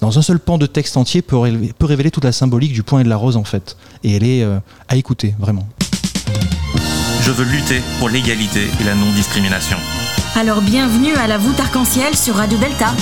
[0.00, 2.82] dans un seul pan de texte entier, peut révéler, peut révéler toute la symbolique du
[2.82, 3.76] point et de la rose, en fait.
[4.02, 5.68] Et elle est euh, à écouter, vraiment.
[7.20, 9.76] Je veux lutter pour l'égalité et la non-discrimination.
[10.36, 12.94] Alors bienvenue à la voûte arc-en-ciel sur Radio Delta.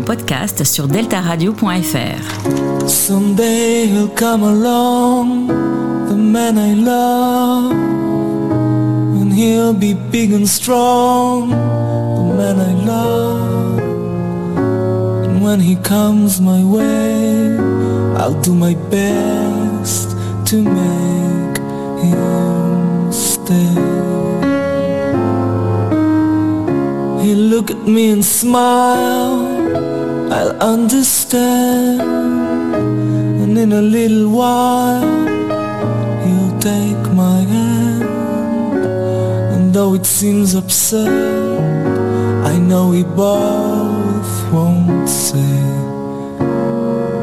[0.00, 2.88] Podcast sur deltaradio.fr.
[2.88, 5.46] Someday he'll come along,
[6.08, 7.72] the man I love,
[9.20, 13.78] and he'll be big and strong, the man I love.
[15.24, 17.56] And when he comes my way,
[18.16, 21.58] I'll do my best to make
[22.02, 23.99] him stay.
[27.22, 29.38] He'll look at me and smile,
[30.32, 32.00] I'll understand.
[33.42, 35.26] And in a little while,
[36.24, 38.04] he'll take my hand.
[39.54, 41.60] And though it seems absurd,
[42.52, 45.58] I know we both won't say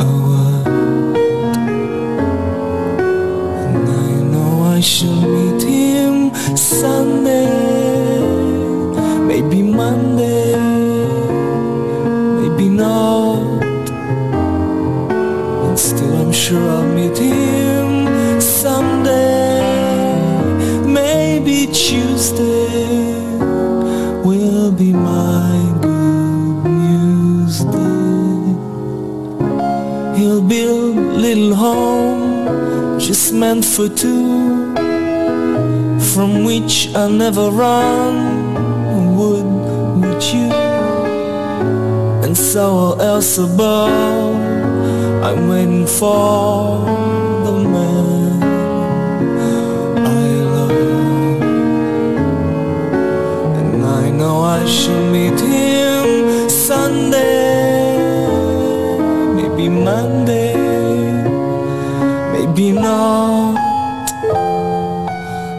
[0.05, 0.67] a word.
[3.67, 7.76] And I know I shall meet him Sunday,
[9.41, 10.55] maybe Monday,
[12.39, 13.61] maybe not.
[15.65, 19.61] And still I'm sure I'll meet him someday.
[20.85, 23.29] Maybe Tuesday
[24.25, 28.55] will be my good news day.
[30.17, 34.73] He'll build a little home just meant for two,
[36.11, 38.26] from which I'll never run.
[42.47, 44.35] And so else above,
[45.21, 46.79] I'm waiting for
[47.43, 48.41] the man
[50.07, 51.41] I love.
[53.59, 57.97] And I know I shall meet him Sunday,
[59.35, 60.55] maybe Monday,
[62.31, 63.55] maybe not.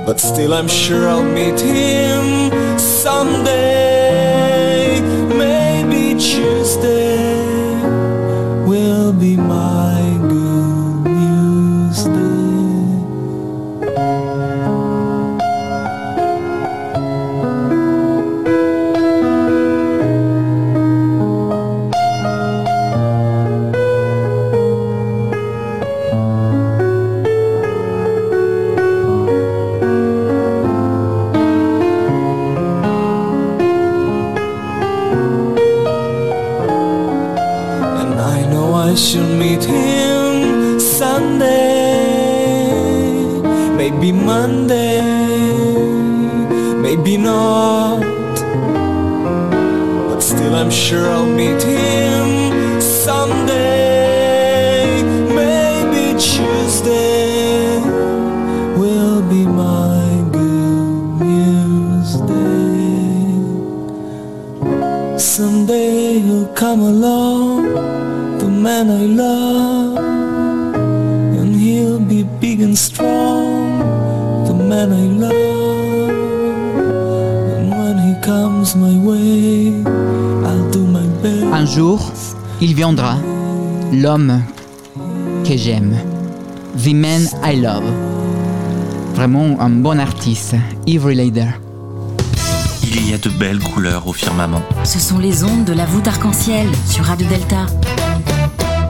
[0.06, 3.87] But still, I'm sure I'll meet him someday.
[87.50, 87.84] I love.
[89.14, 90.54] Vraiment un bon artiste,
[90.86, 91.46] Ivry Lader.
[92.84, 94.62] Il y a de belles couleurs au firmament.
[94.84, 97.66] Ce sont les ondes de la voûte arc-en-ciel sur Radio Delta.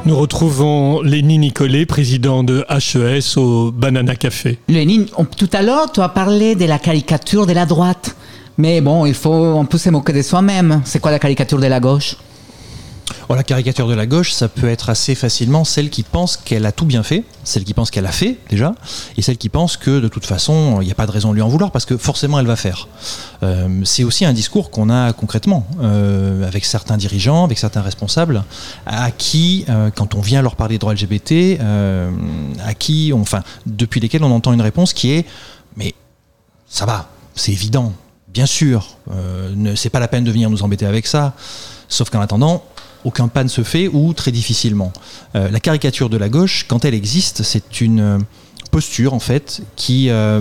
[0.07, 4.59] Nous retrouvons Lénie Nicolet, président de HES au Banana Café.
[4.69, 8.17] Lénine, on- tout à l'heure, tu as parlé de la caricature de la droite.
[8.57, 10.81] Mais bon, il faut, on peut se moquer de soi-même.
[10.85, 12.17] C'est quoi la caricature de la gauche?
[13.37, 16.73] La caricature de la gauche, ça peut être assez facilement celle qui pense qu'elle a
[16.73, 18.75] tout bien fait, celle qui pense qu'elle a fait déjà,
[19.17, 21.35] et celle qui pense que de toute façon, il n'y a pas de raison de
[21.35, 22.89] lui en vouloir parce que forcément elle va faire.
[23.43, 28.45] Euh, c'est aussi un discours qu'on a concrètement euh, avec certains dirigeants, avec certains responsables,
[28.87, 31.61] à qui, euh, quand on vient leur parler de droits LGBT,
[32.65, 35.27] à qui, enfin, depuis lesquels on entend une réponse qui est
[35.77, 35.95] mais
[36.67, 37.93] ça va, c'est évident,
[38.27, 38.97] bien sûr,
[39.77, 41.35] c'est pas la peine de venir nous embêter avec ça.
[41.89, 42.65] Sauf qu'en attendant,
[43.05, 44.93] aucun pas ne se fait ou très difficilement.
[45.35, 48.19] Euh, la caricature de la gauche, quand elle existe, c'est une euh,
[48.71, 50.41] posture en fait qui euh,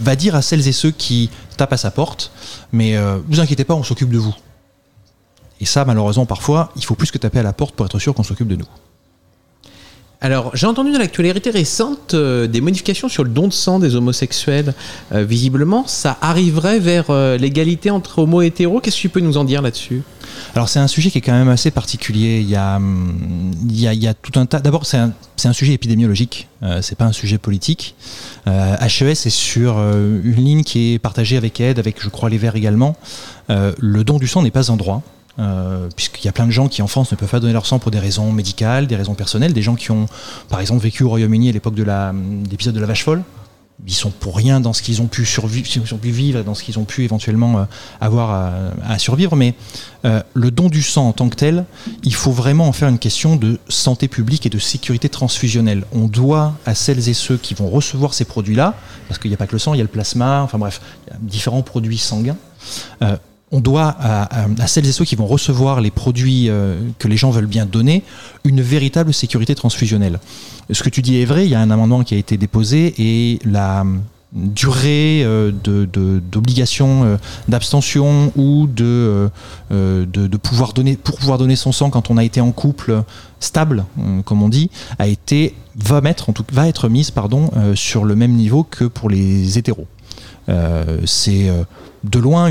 [0.00, 2.30] va dire à celles et ceux qui tapent à sa porte,
[2.72, 4.34] mais euh, vous inquiétez pas, on s'occupe de vous.
[5.60, 8.14] Et ça, malheureusement, parfois, il faut plus que taper à la porte pour être sûr
[8.14, 8.68] qu'on s'occupe de nous.
[10.20, 13.94] Alors, j'ai entendu dans l'actualité récente euh, des modifications sur le don de sang des
[13.94, 14.74] homosexuels.
[15.12, 18.80] Euh, visiblement, ça arriverait vers euh, l'égalité entre homo et hétéro.
[18.80, 20.02] Qu'est-ce que tu peux nous en dire là-dessus?
[20.54, 22.40] Alors c'est un sujet qui est quand même assez particulier.
[22.40, 23.52] Il y a, hum,
[24.20, 24.58] tout un tas.
[24.58, 26.48] D'abord, c'est un, sujet épidémiologique.
[26.80, 27.94] C'est pas un sujet politique.
[28.46, 32.56] HES est sur une ligne qui est partagée avec Aide, avec je crois les Verts
[32.56, 32.96] également.
[33.48, 35.02] Le don du sang n'est pas un droit.
[35.38, 37.66] Euh, puisqu'il y a plein de gens qui en France ne peuvent pas donner leur
[37.66, 40.06] sang pour des raisons médicales, des raisons personnelles, des gens qui ont
[40.48, 41.84] par exemple vécu au Royaume-Uni à l'époque de
[42.50, 43.22] l'épisode de la vache folle,
[43.86, 45.68] ils sont pour rien dans ce qu'ils ont pu survivre,
[46.02, 47.64] vivre, dans ce qu'ils ont pu éventuellement euh,
[48.00, 48.52] avoir à,
[48.84, 49.36] à survivre.
[49.36, 49.54] Mais
[50.04, 51.64] euh, le don du sang en tant que tel,
[52.02, 55.84] il faut vraiment en faire une question de santé publique et de sécurité transfusionnelle.
[55.92, 58.74] On doit à celles et ceux qui vont recevoir ces produits-là,
[59.06, 60.80] parce qu'il n'y a pas que le sang, il y a le plasma, enfin bref,
[61.20, 62.36] différents produits sanguins.
[63.02, 63.16] euh,
[63.50, 67.30] on doit à, celles et ceux qui vont recevoir les produits euh, que les gens
[67.30, 68.02] veulent bien donner
[68.44, 70.20] une véritable sécurité transfusionnelle.
[70.70, 72.94] Ce que tu dis est vrai, il y a un amendement qui a été déposé
[72.98, 75.50] et la hum, durée euh,
[76.30, 77.16] d'obligation euh,
[77.48, 79.30] d'abstention ou de,
[80.42, 83.02] pouvoir donner, pour pouvoir donner son sang quand on a été en couple
[83.40, 83.86] stable,
[84.26, 88.64] comme on dit, a été, va, mettre, va être mise pardon, sur le même niveau
[88.64, 89.86] que pour les hétéros.
[91.06, 91.50] C'est
[92.04, 92.50] de loin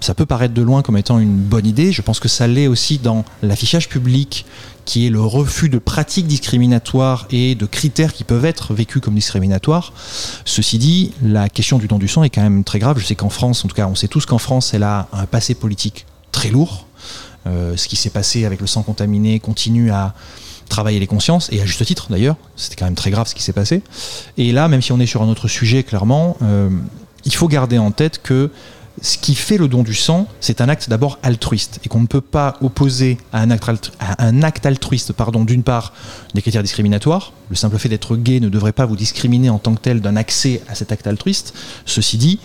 [0.00, 1.92] ça peut paraître de loin comme étant une bonne idée.
[1.92, 4.46] Je pense que ça l'est aussi dans l'affichage public,
[4.84, 9.14] qui est le refus de pratiques discriminatoires et de critères qui peuvent être vécus comme
[9.14, 9.92] discriminatoires.
[10.44, 12.98] Ceci dit, la question du don du sang est quand même très grave.
[12.98, 15.26] Je sais qu'en France, en tout cas, on sait tous qu'en France, elle a un
[15.26, 16.86] passé politique très lourd.
[17.46, 20.14] Euh, ce qui s'est passé avec le sang contaminé continue à
[20.68, 23.42] travailler les consciences, et à juste titre d'ailleurs, c'était quand même très grave ce qui
[23.42, 23.82] s'est passé.
[24.38, 26.70] Et là, même si on est sur un autre sujet, clairement, euh,
[27.24, 28.50] il faut garder en tête que
[29.00, 32.06] ce qui fait le don du sang, c'est un acte d'abord altruiste, et qu'on ne
[32.06, 35.92] peut pas opposer à un acte, altruiste, pardon, d'une part,
[36.34, 37.32] des critères discriminatoires.
[37.48, 40.16] Le simple fait d'être gay ne devrait pas vous discriminer en tant que tel d'un
[40.16, 41.54] accès à cet acte altruiste.
[41.86, 42.38] Ceci dit,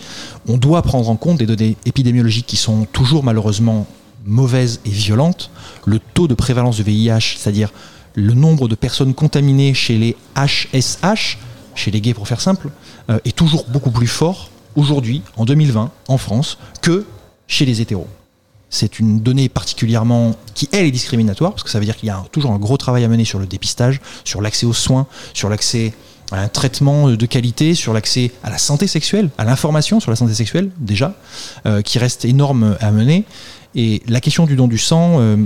[0.48, 3.86] on doit prendre en compte des données épidémiologiques qui sont toujours malheureusement
[4.24, 5.50] mauvaises et violentes.
[5.84, 7.72] Le taux de prévalence de VIH, c'est-à-dire
[8.14, 11.38] le nombre de personnes contaminées chez les HSH,
[11.74, 12.70] chez les gays pour faire simple,
[13.10, 17.04] euh, est toujours beaucoup plus fort aujourd'hui, en 2020, en France, que
[17.46, 18.08] chez les hétéros.
[18.70, 22.10] C'est une donnée particulièrement qui, elle, est discriminatoire, parce que ça veut dire qu'il y
[22.10, 25.48] a toujours un gros travail à mener sur le dépistage, sur l'accès aux soins, sur
[25.48, 25.94] l'accès
[26.32, 30.16] à un traitement de qualité, sur l'accès à la santé sexuelle, à l'information sur la
[30.16, 31.14] santé sexuelle, déjà,
[31.66, 33.24] euh, qui reste énorme à mener.
[33.74, 35.36] Et la question du don du sang, euh,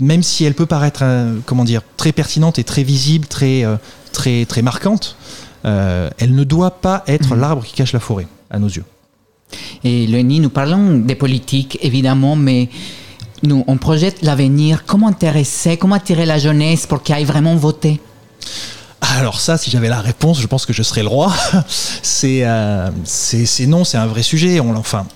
[0.00, 3.64] même si elle peut paraître, euh, comment dire, très pertinente et très visible, très,
[4.12, 5.16] très, très marquante,
[5.64, 8.84] elle ne doit pas être l'arbre qui cache la forêt, à nos yeux.
[9.84, 12.68] Et Léonie, nous parlons des politiques, évidemment, mais
[13.42, 14.84] nous, on projette l'avenir.
[14.86, 18.00] Comment intéresser, comment attirer la jeunesse pour qu'elle aille vraiment voter?
[19.00, 21.32] Alors ça, si j'avais la réponse, je pense que je serais le roi.
[22.02, 24.60] c'est euh, c'est c'est non, c'est un vrai sujet.
[24.60, 25.06] On, enfin,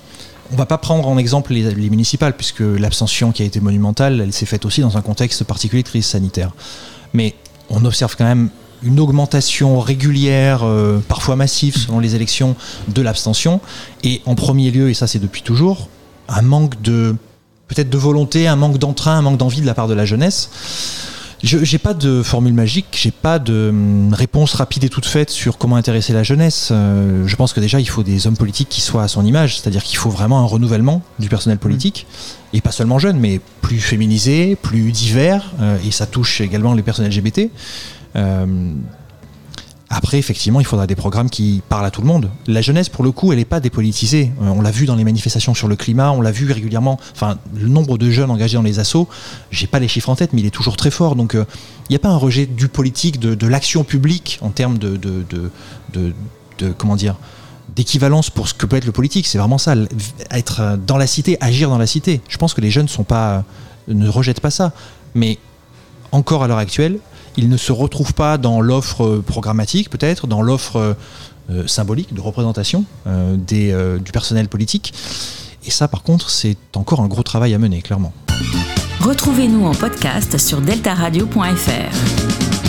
[0.52, 4.20] on va pas prendre en exemple les, les municipales, puisque l'abstention qui a été monumentale,
[4.20, 6.50] elle s'est faite aussi dans un contexte particulier de crise sanitaire.
[7.12, 7.34] Mais
[7.68, 8.48] on observe quand même
[8.84, 12.56] une augmentation régulière, euh, parfois massive selon les élections,
[12.88, 13.60] de l'abstention.
[14.02, 15.88] Et en premier lieu, et ça c'est depuis toujours,
[16.28, 17.16] un manque de
[17.68, 20.50] peut-être de volonté, un manque d'entrain, un manque d'envie de la part de la jeunesse.
[21.42, 25.28] Je j'ai pas de formule magique, j'ai pas de hum, réponse rapide et toute faite
[25.28, 26.70] sur comment intéresser la jeunesse.
[26.70, 29.58] Euh, je pense que déjà il faut des hommes politiques qui soient à son image,
[29.58, 32.06] c'est-à-dire qu'il faut vraiment un renouvellement du personnel politique
[32.54, 36.82] et pas seulement jeune, mais plus féminisé, plus divers euh, et ça touche également les
[36.82, 37.50] personnes LGBT.
[38.16, 38.74] Euh,
[39.96, 42.28] après, effectivement, il faudra des programmes qui parlent à tout le monde.
[42.48, 44.32] La jeunesse, pour le coup, elle n'est pas dépolitisée.
[44.42, 46.98] Euh, on l'a vu dans les manifestations sur le climat, on l'a vu régulièrement.
[47.12, 49.08] Enfin, le nombre de jeunes engagés dans les assauts,
[49.52, 51.14] j'ai pas les chiffres en tête, mais il est toujours très fort.
[51.14, 51.44] Donc, euh,
[51.88, 54.98] il n'y a pas un rejet du politique, de, l'action publique en termes de,
[56.76, 57.16] comment dire,
[57.76, 59.28] d'équivalence pour ce que peut être le politique.
[59.28, 59.74] C'est vraiment ça,
[60.32, 62.20] être euh, dans la cité, agir dans la cité.
[62.28, 62.88] Je pense que les jeunes
[63.86, 64.72] ne rejettent pas ça.
[65.14, 65.38] Mais
[66.10, 66.98] encore à l'heure actuelle,
[67.36, 70.94] ils ne se retrouvent pas dans l'offre euh, programmatique, peut-être, dans l'offre euh,
[71.50, 74.94] euh, symbolique de représentation du personnel politique.
[75.66, 78.12] Et ça, par contre, c'est encore un gros travail à mener, clairement.
[79.00, 82.63] Retrouvez-nous en podcast sur deltaradio.fr.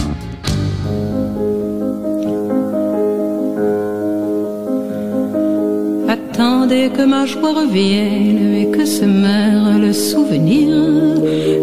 [6.38, 10.67] Attendez que ma joie revienne et que se meure le souvenir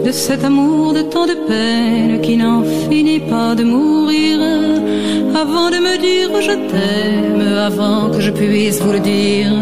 [0.03, 4.39] de cet amour de tant de peine qui n'en finit pas de mourir.
[5.35, 9.53] Avant de me dire je t'aime, avant que je puisse vous le dire.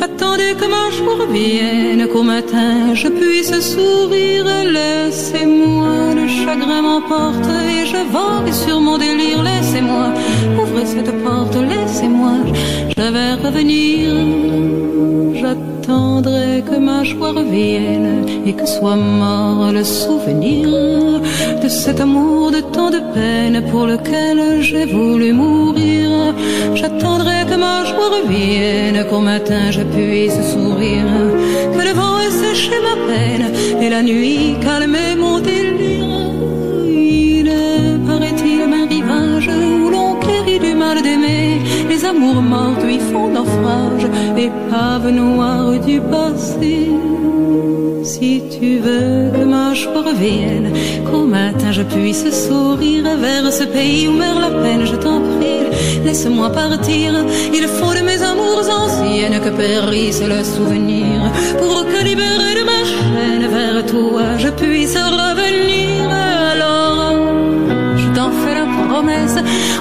[0.00, 4.46] Attendez que ma joie revienne, qu'au matin je puisse sourire.
[4.76, 9.42] Laissez-moi le chagrin m'emporte et je vogue sur mon délire.
[9.42, 10.06] Laissez-moi
[10.62, 12.36] ouvrir cette porte, laissez-moi,
[12.96, 14.10] je vais revenir.
[15.40, 20.68] J'attendrai que ma joie revienne et que soit mort le souvenir
[21.62, 26.34] de cet amour de tant de peine pour lequel j'ai voulu mourir.
[26.74, 31.14] J'attendrai que ma joie revienne, qu'au matin je puisse sourire,
[31.74, 33.46] que le vent ait séché ma peine
[33.82, 35.89] et la nuit calmer mon délire.
[42.10, 44.06] Amours morts lui font naufrage,
[44.36, 46.90] épave noire du passé.
[48.02, 50.72] Si tu veux que ma joie revienne,
[51.06, 55.66] qu'au matin je puisse sourire vers ce pays où meurt la peine, je t'en prie,
[56.04, 57.08] laisse-moi partir.
[57.58, 61.16] Il faut de mes amours anciennes que périsse le souvenir,
[61.60, 65.99] pour que libéré de ma chaîne vers toi je puisse revenir.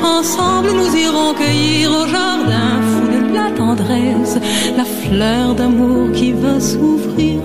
[0.03, 4.37] Ensemble nous irons cueillir au jardin fou de la tendresse,
[4.77, 7.39] la fleur d'amour qui va s'ouvrir.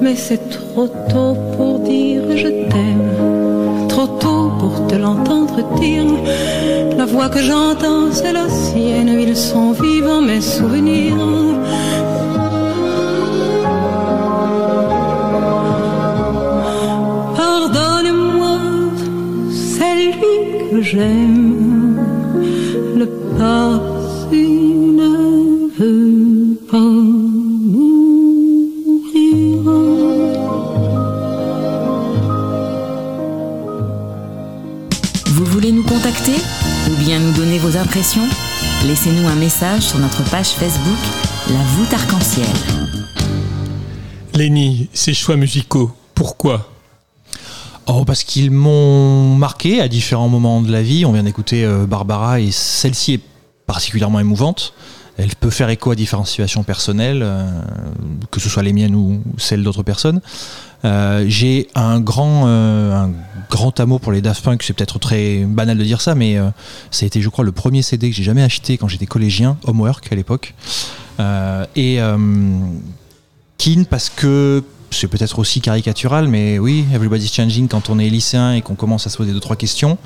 [0.00, 6.06] Mais c'est trop tôt pour dire je t'aime, trop tôt pour te l'entendre dire.
[6.96, 11.16] La voix que j'entends, c'est la sienne, ils sont vivants mes souvenirs.
[20.90, 21.96] J'aime.
[22.96, 23.06] Le
[23.38, 24.48] passé
[25.00, 28.12] ne veut pas mourir.
[35.26, 36.32] Vous voulez nous contacter
[36.90, 38.28] ou bien nous donner vos impressions?
[38.86, 40.98] Laissez-nous un message sur notre page Facebook
[41.50, 42.46] La voûte arc-en-ciel.
[44.34, 46.67] Lenny, ces choix musicaux, pourquoi?
[48.08, 51.04] Parce qu'ils m'ont marqué à différents moments de la vie.
[51.04, 53.20] On vient d'écouter euh, Barbara et celle-ci est
[53.66, 54.72] particulièrement émouvante.
[55.18, 57.60] Elle peut faire écho à différentes situations personnelles, euh,
[58.30, 60.22] que ce soit les miennes ou celles d'autres personnes.
[60.86, 63.10] Euh, J'ai un grand, un
[63.50, 64.62] grand amour pour les Daft Punk.
[64.62, 66.38] C'est peut-être très banal de dire ça, mais
[66.90, 69.58] ça a été, je crois, le premier CD que j'ai jamais acheté quand j'étais collégien,
[69.64, 70.54] Homework à l'époque.
[71.76, 71.98] Et
[73.58, 78.54] Keen parce que c'est peut-être aussi caricatural, mais oui, Everybody's Changing quand on est lycéen
[78.54, 79.98] et qu'on commence à se poser deux trois questions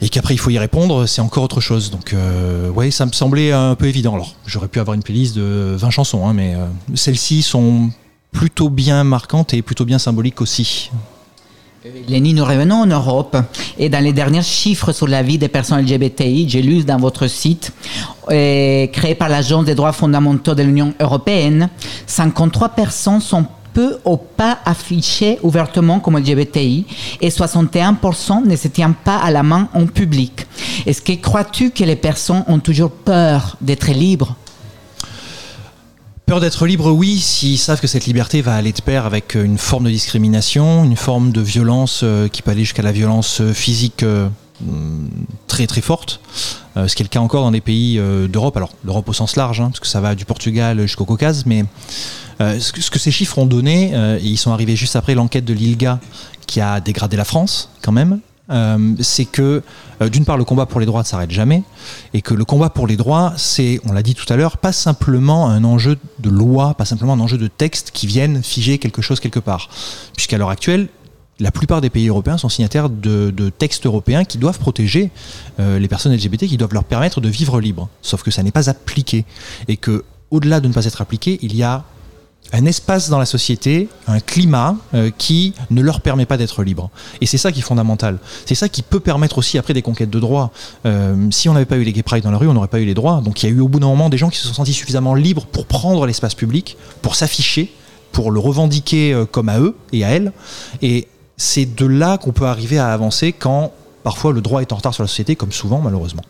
[0.00, 1.90] et qu'après il faut y répondre, c'est encore autre chose.
[1.90, 4.14] Donc euh, ouais, ça me semblait un peu évident.
[4.14, 7.90] Alors j'aurais pu avoir une playlist de 20 chansons, hein, mais euh, celles-ci sont
[8.32, 10.90] plutôt bien marquantes et plutôt bien symboliques aussi.
[12.08, 13.36] Lenny, nous revenons en Europe
[13.78, 17.28] et dans les derniers chiffres sur la vie des personnes LGBTI, j'ai lu dans votre
[17.28, 17.72] site,
[18.28, 21.68] euh, créé par l'Agence des droits fondamentaux de l'Union européenne,
[22.06, 23.46] 53 personnes sont
[23.76, 26.86] peu ou pas affichées ouvertement comme LGBTI
[27.20, 30.46] et 61% ne se tiennent pas à la main en public.
[30.86, 34.34] Est-ce que crois-tu que les personnes ont toujours peur d'être libres?
[36.24, 39.44] Peur d'être libre, oui, s'ils savent que cette liberté va aller de pair avec euh,
[39.44, 43.42] une forme de discrimination, une forme de violence euh, qui peut aller jusqu'à la violence
[43.42, 44.06] euh, physique
[45.46, 46.20] très très forte,
[46.76, 49.12] euh, ce qui est le cas encore dans des pays euh, d'Europe, alors l'Europe au
[49.12, 51.64] sens large, hein, parce que ça va du Portugal jusqu'au Caucase, mais
[52.40, 55.14] euh, ce, que, ce que ces chiffres ont donné, et ils sont arrivés juste après
[55.14, 56.00] l'enquête de l'ILGA
[56.46, 58.20] qui a dégradé la France quand même,
[59.00, 59.62] c'est que
[60.12, 61.62] d'une part le combat pour les droits ne s'arrête jamais,
[62.14, 64.72] et que le combat pour les droits, c'est, on l'a dit tout à l'heure, pas
[64.72, 69.02] simplement un enjeu de loi, pas simplement un enjeu de texte qui viennent figer quelque
[69.02, 69.68] chose quelque part,
[70.14, 70.88] puisqu'à l'heure actuelle,
[71.38, 75.10] la plupart des pays européens sont signataires de, textes européens qui doivent protéger
[75.60, 77.88] euh, les personnes LGBT, qui doivent leur permettre de vivre libre.
[78.02, 79.24] Sauf que ça n'est pas appliqué.
[79.68, 81.84] Et que, au-delà de ne pas être appliqué, il y a
[82.52, 86.90] un espace dans la société, un climat euh, qui ne leur permet pas d'être libres.
[87.20, 88.18] Et c'est ça qui est fondamental.
[88.46, 90.52] C'est ça qui peut permettre aussi après des conquêtes de droits.
[90.86, 92.80] Euh, si on n'avait pas eu les gay pride dans la rue, on n'aurait pas
[92.80, 93.20] eu les droits.
[93.20, 94.72] Donc il y a eu au bout d'un moment des gens qui se sont sentis
[94.72, 97.72] suffisamment libres pour prendre l'espace public, pour s'afficher,
[98.12, 100.32] pour le revendiquer comme à eux et à elles.
[100.82, 103.72] Et c'est de là qu'on peut arriver à avancer quand
[104.02, 106.22] parfois le droit est en retard sur la société, comme souvent malheureusement.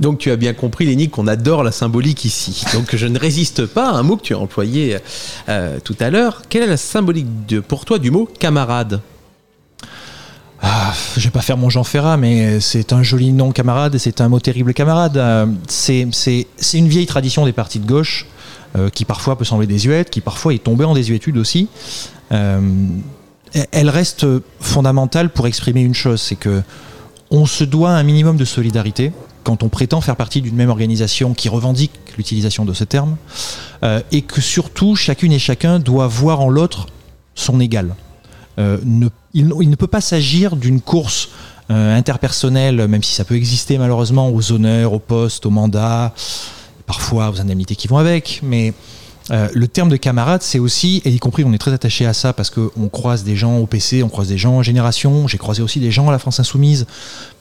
[0.00, 2.64] Donc tu as bien compris, Léni, qu'on adore la symbolique ici.
[2.72, 4.96] Donc je ne résiste pas à un mot que tu as employé
[5.48, 6.42] euh, tout à l'heure.
[6.48, 9.02] Quelle est la symbolique de, pour toi du mot camarade
[10.62, 13.98] Ah, je vais pas faire mon Jean Ferrat, mais c'est un joli nom camarade et
[13.98, 15.18] c'est un mot terrible camarade.
[15.18, 16.08] Euh, c'est
[16.72, 18.26] une vieille tradition des partis de gauche
[18.76, 21.68] euh, qui parfois peut sembler désuète, qui parfois est tombée en désuétude aussi.
[23.56, 24.26] Euh, elle reste
[24.60, 26.62] fondamentale pour exprimer une chose, c'est que
[27.30, 29.12] on se doit un minimum de solidarité
[29.44, 33.16] quand on prétend faire partie d'une même organisation qui revendique l'utilisation de ce terme,
[33.82, 36.86] euh, et que surtout chacune et chacun doit voir en l'autre
[37.34, 37.94] son égal.
[38.58, 41.30] Euh, ne- il, ne- il ne peut pas s'agir d'une course
[41.70, 46.12] euh, interpersonnelle, même si ça peut exister malheureusement, aux honneurs, aux postes, aux mandats,
[46.84, 48.74] parfois aux indemnités qui vont avec, mais
[49.30, 52.12] euh, le terme de camarade, c'est aussi, et y compris on est très attaché à
[52.12, 55.38] ça parce qu'on croise des gens au PC, on croise des gens en génération, j'ai
[55.38, 56.86] croisé aussi des gens à la France Insoumise,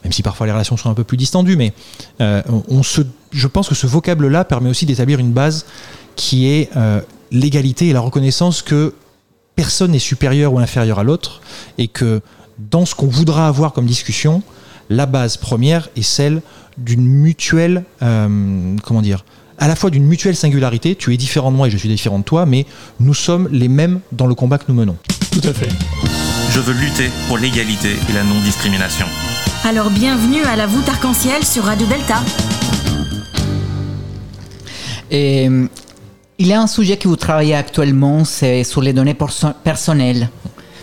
[0.03, 1.73] même si parfois les relations sont un peu plus distendues, mais
[2.21, 5.65] euh, on, se, je pense que ce vocable-là permet aussi d'établir une base
[6.15, 8.93] qui est euh, l'égalité et la reconnaissance que
[9.55, 11.41] personne n'est supérieur ou inférieur à l'autre,
[11.79, 12.21] et que
[12.71, 14.43] dans ce qu'on voudra avoir comme discussion,
[14.89, 16.41] la base première est celle
[16.77, 19.25] d'une mutuelle, comment dire,
[19.59, 22.19] à la fois d'une mutuelle singularité, tu es différent de moi et je suis différent
[22.19, 22.65] de toi, mais
[22.99, 24.95] nous sommes les mêmes dans le combat que nous menons.
[25.31, 25.69] Tout à fait.
[26.51, 29.05] Je veux lutter pour l'égalité et la non-discrimination.
[29.65, 32.21] Alors bienvenue à la voûte arc-en-ciel sur Radio Delta.
[35.11, 35.67] Et, euh,
[36.37, 40.29] il y a un sujet que vous travaillez actuellement, c'est sur les données perso- personnelles.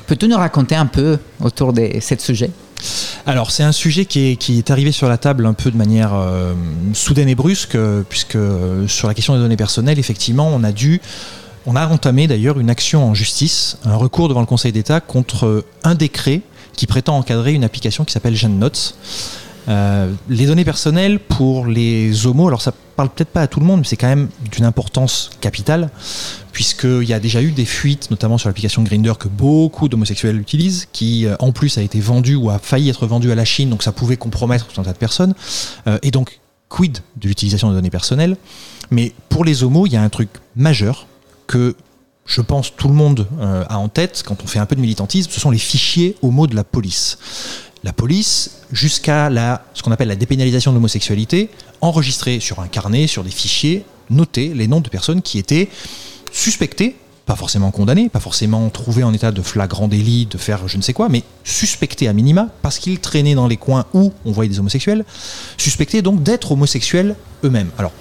[0.07, 2.51] Peux-tu nous raconter un peu autour de ce sujet?
[3.27, 6.55] Alors, c'est un sujet qui est, arrivé sur la table un peu de manière euh,
[6.93, 10.70] soudaine et brusque, euh, puisque euh, sur la question des données personnelles, effectivement, on a
[10.70, 11.01] dû,
[11.66, 15.64] on a entamé d'ailleurs une action en justice, un recours devant le Conseil d'État contre
[15.83, 16.43] un décret
[16.74, 18.95] qui prétend encadrer une application qui s'appelle GenNotes.
[19.68, 23.66] Euh, les données personnelles pour les homos, alors ça parle peut-être pas à tout le
[23.66, 25.90] monde, mais c'est quand même d'une importance capitale,
[26.52, 30.88] puisqu'il y a déjà eu des fuites, notamment sur l'application Grindr que beaucoup d'homosexuels utilisent,
[30.92, 33.70] qui euh, en plus a été vendue ou a failli être vendue à la Chine,
[33.70, 35.34] donc ça pouvait compromettre tout un tas de personnes.
[35.86, 38.36] Euh, et donc, quid de l'utilisation de données personnelles?
[38.90, 41.06] Mais pour les homos, il y a un truc majeur
[41.46, 41.76] que
[42.24, 45.30] je pense tout le monde a en tête quand on fait un peu de militantisme,
[45.30, 47.18] ce sont les fichiers homo de la police.
[47.87, 53.07] La police, jusqu'à la, ce qu'on appelle la dépénalisation de l'homosexualité, enregistrait sur un carnet,
[53.07, 55.68] sur des fichiers, notait les noms de personnes qui étaient
[56.32, 60.78] suspectées, pas forcément condamnées, pas forcément trouvées en état de flagrant délit, de faire je
[60.78, 64.32] ne sais quoi, mais suspectées à minima, parce qu'ils traînaient dans les coins où on
[64.32, 65.05] voyait des homosexuels,
[65.57, 67.14] suspectés donc d'être homosexuels
[67.45, 67.70] eux-mêmes.
[67.78, 67.93] Alors,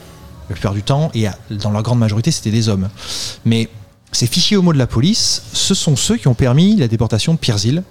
[0.50, 2.90] la plupart du temps, et dans leur grande majorité, c'était des hommes.
[3.46, 3.70] Mais
[4.12, 7.38] ces fichiers homo de la police, ce sont ceux qui ont permis la déportation de
[7.38, 7.84] Pierre Zil,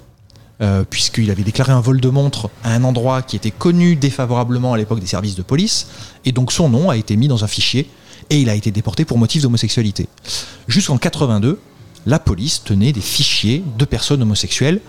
[0.60, 4.72] euh, puisqu'il avait déclaré un vol de montre à un endroit qui était connu défavorablement
[4.72, 5.88] à l'époque des services de police,
[6.24, 7.88] et donc son nom a été mis dans un fichier,
[8.30, 10.08] et il a été déporté pour motif d'homosexualité.
[10.68, 11.60] Jusqu'en 82,
[12.06, 14.80] la police tenait des fichiers de personnes homosexuelles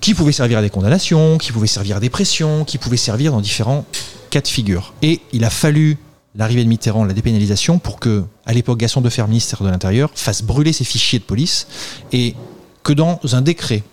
[0.00, 3.32] qui pouvaient servir à des condamnations, qui pouvaient servir à des pressions, qui pouvaient servir
[3.32, 3.86] dans différents
[4.30, 4.94] cas de figure.
[5.00, 5.96] Et il a fallu
[6.34, 10.42] l'arrivée de Mitterrand, la dépénalisation, pour que, à l'époque, Gaston Defer, ministre de l'Intérieur, fasse
[10.42, 11.66] brûler ces fichiers de police
[12.12, 12.34] et
[12.82, 13.84] que dans un décret,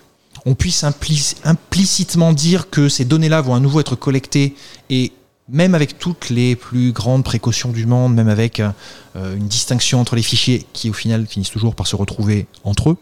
[0.46, 4.56] on puisse impli- implicitement dire que ces données-là vont à nouveau être collectées
[4.90, 5.12] et
[5.52, 10.16] même avec toutes les plus grandes précautions du monde, même avec euh, une distinction entre
[10.16, 12.98] les fichiers qui au final finissent toujours par se retrouver entre eux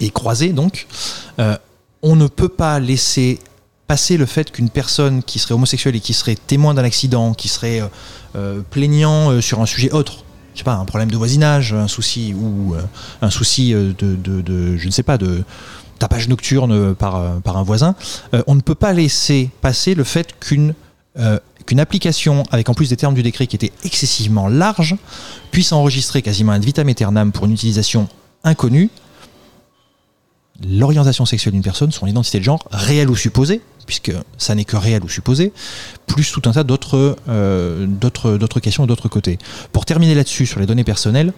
[0.00, 0.86] et croisés donc,
[1.38, 1.56] euh,
[2.02, 3.38] on ne peut pas laisser
[3.86, 7.48] passer le fait qu'une personne qui serait homosexuelle et qui serait témoin d'un accident, qui
[7.48, 7.82] serait
[8.36, 10.24] euh, plaignant sur un sujet autre,
[10.54, 12.74] je sais pas, un problème de voisinage, un souci ou
[13.22, 15.44] un souci de- je ne sais pas, de
[16.04, 17.94] tapage nocturne par, euh, par un voisin,
[18.34, 20.74] euh, on ne peut pas laisser passer le fait qu'une
[21.18, 24.96] euh, qu'une application, avec en plus des termes du décret qui étaient excessivement larges,
[25.50, 28.06] puisse enregistrer quasiment un vitam aeternam pour une utilisation
[28.42, 28.90] inconnue
[30.62, 34.76] l'orientation sexuelle d'une personne, son identité de genre, réelle ou supposée, puisque ça n'est que
[34.76, 35.52] réel ou supposé,
[36.06, 37.86] plus tout un tas d'autres euh,
[38.62, 39.38] questions d'autres côtés.
[39.72, 41.32] Pour terminer là-dessus sur les données personnelles,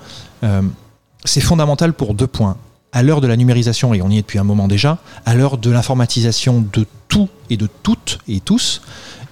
[1.25, 2.57] c'est fondamental pour deux points.
[2.97, 5.59] À l'heure de la numérisation, et on y est depuis un moment déjà, à l'heure
[5.59, 8.81] de l'informatisation de tout et de toutes et tous,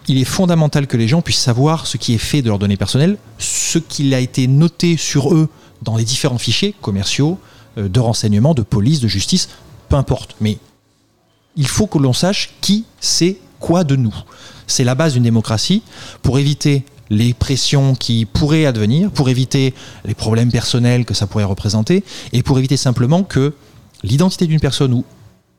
[0.07, 2.77] il est fondamental que les gens puissent savoir ce qui est fait de leurs données
[2.77, 5.49] personnelles, ce qu'il a été noté sur eux
[5.81, 7.39] dans les différents fichiers commerciaux,
[7.79, 9.49] euh, de renseignement, de police, de justice,
[9.89, 10.37] peu importe.
[10.43, 10.59] Mais
[11.57, 14.15] il faut que l'on sache qui sait quoi de nous.
[14.67, 15.83] C'est la base d'une démocratie
[16.21, 19.75] pour éviter les pressions qui pourraient advenir, pour éviter
[20.05, 23.55] les problèmes personnels que ça pourrait représenter, et pour éviter simplement que
[24.03, 25.05] l'identité d'une personne ou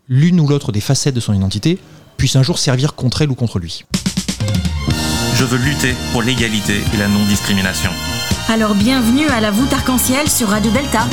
[0.07, 1.79] l'une ou l'autre des facettes de son identité
[2.17, 3.85] puisse un jour servir contre elle ou contre lui.
[5.35, 7.91] Je veux lutter pour l'égalité et la non-discrimination.
[8.47, 11.07] Alors bienvenue à la voûte arc-en-ciel sur Radio Delta.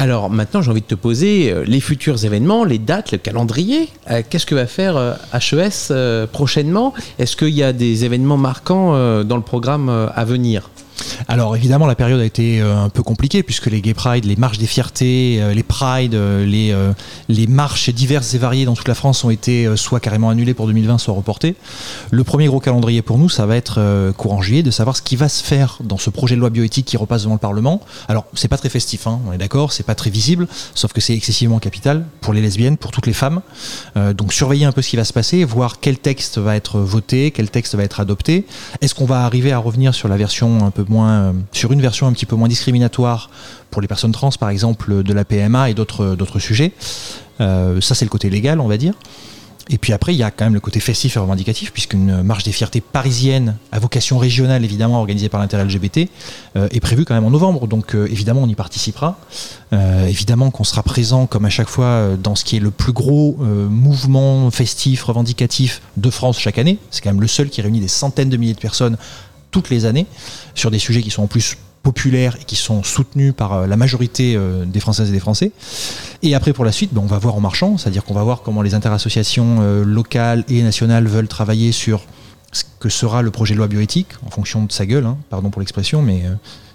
[0.00, 3.88] Alors maintenant, j'ai envie de te poser euh, les futurs événements, les dates, le calendrier.
[4.12, 6.94] Euh, Qu'est-ce que va faire HES euh, prochainement?
[7.18, 8.92] Est-ce qu'il y a des événements marquants
[9.24, 10.70] dans le programme à venir?
[11.26, 14.36] Alors évidemment, la période a été euh, un peu compliquée puisque les Gay Pride, les
[14.36, 16.44] marches des fiertés, euh, les Pride, euh,
[17.28, 20.66] les, marches diverses et variées dans toute la France ont été soit carrément annulées pour
[20.66, 21.54] 2020, soit reportées.
[22.10, 25.16] Le premier gros calendrier pour nous, ça va être courant juillet, de savoir ce qui
[25.16, 27.80] va se faire dans ce projet de loi bioéthique qui repasse devant le Parlement.
[28.08, 31.00] Alors c'est pas très festif, hein, on est d'accord, c'est pas très visible, sauf que
[31.00, 33.40] c'est excessivement capital pour les lesbiennes, pour toutes les femmes.
[33.96, 37.30] Donc surveiller un peu ce qui va se passer, voir quel texte va être voté,
[37.30, 38.46] quel texte va être adopté.
[38.80, 42.06] Est-ce qu'on va arriver à revenir sur la version un peu euh, sur une version
[42.06, 43.30] un petit peu moins discriminatoire
[43.70, 46.72] pour les personnes trans, par exemple, de la PMA et d'autres d'autres sujets.
[47.40, 48.94] Euh, ça, c'est le côté légal, on va dire.
[49.70, 52.44] Et puis après, il y a quand même le côté festif et revendicatif, puisqu'une marche
[52.44, 56.08] des fiertés parisienne à vocation régionale, évidemment, organisée par l'intérêt LGBT,
[56.56, 57.66] euh, est prévue quand même en novembre.
[57.66, 59.18] Donc euh, évidemment, on y participera.
[59.72, 62.70] Euh, évidemment qu'on sera présent, comme à chaque fois, euh, dans ce qui est le
[62.70, 66.78] plus gros euh, mouvement festif, revendicatif de France chaque année.
[66.90, 68.96] C'est quand même le seul qui réunit des centaines de milliers de personnes
[69.50, 70.06] toutes les années,
[70.54, 73.76] sur des sujets qui sont en plus populaires et qui sont soutenus par euh, la
[73.76, 75.52] majorité euh, des Françaises et des Français.
[76.22, 78.42] Et après, pour la suite, ben, on va voir en marchant, c'est-à-dire qu'on va voir
[78.42, 82.02] comment les interassociations euh, locales et nationales veulent travailler sur
[82.52, 85.50] ce que sera le projet de loi bioéthique, en fonction de sa gueule, hein, pardon
[85.50, 86.24] pour l'expression, mais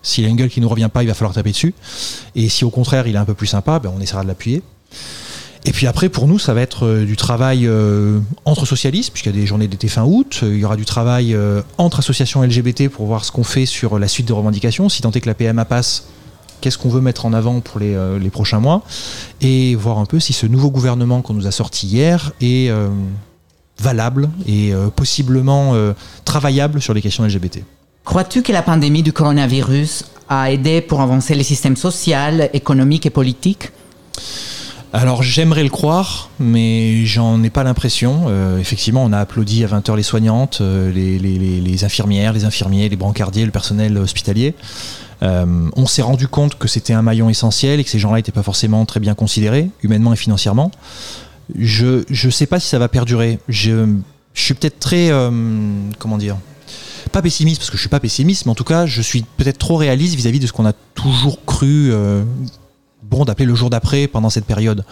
[0.04, 1.74] s'il a une gueule qui ne nous revient pas, il va falloir taper dessus.
[2.36, 4.62] Et si au contraire il est un peu plus sympa, ben, on essaiera de l'appuyer.
[5.66, 9.34] Et puis après, pour nous, ça va être euh, du travail euh, entre socialistes, puisqu'il
[9.34, 10.42] y a des journées d'été fin août.
[10.44, 11.36] Euh, Il y aura du travail
[11.78, 14.90] entre associations LGBT pour voir ce qu'on fait sur la suite des revendications.
[14.90, 16.08] Si tant est que la PMA passe,
[16.60, 18.84] qu'est-ce qu'on veut mettre en avant pour les, les prochains mois?
[19.42, 22.72] Et voir un peu si ce nouveau gouvernement qu'on nous a sorti hier est
[23.80, 25.74] valable et possiblement
[26.26, 27.60] travaillable sur les questions LGBT.
[28.06, 32.18] Crois-tu que la pandémie du coronavirus a aidé pour avancer les systèmes sociaux,
[32.54, 33.72] économiques et politiques?
[34.96, 38.26] Alors j'aimerais le croire, mais j'en ai pas l'impression.
[38.28, 42.96] Euh, effectivement, on a applaudi à 20h les soignantes, euh, les, infirmières, les infirmiers, les
[42.96, 44.54] brancardiers, le personnel hospitalier.
[45.24, 48.32] Euh, on s'est rendu compte que c'était un maillon essentiel et que ces gens-là n'étaient
[48.32, 50.70] pas forcément très bien considérés, humainement et financièrement.
[51.58, 53.40] Je ne sais pas si ça va perdurer.
[53.50, 53.96] Je,
[54.36, 55.10] suis peut-être très...
[55.98, 56.38] comment dire
[57.12, 59.60] pas pessimiste parce que je suis pas pessimiste, mais en tout cas, je suis peut-être
[59.60, 61.92] trop réaliste vis-à-vis de ce qu'on a toujours cru
[63.26, 64.84] d'appeler le jour d'après pendant cette période.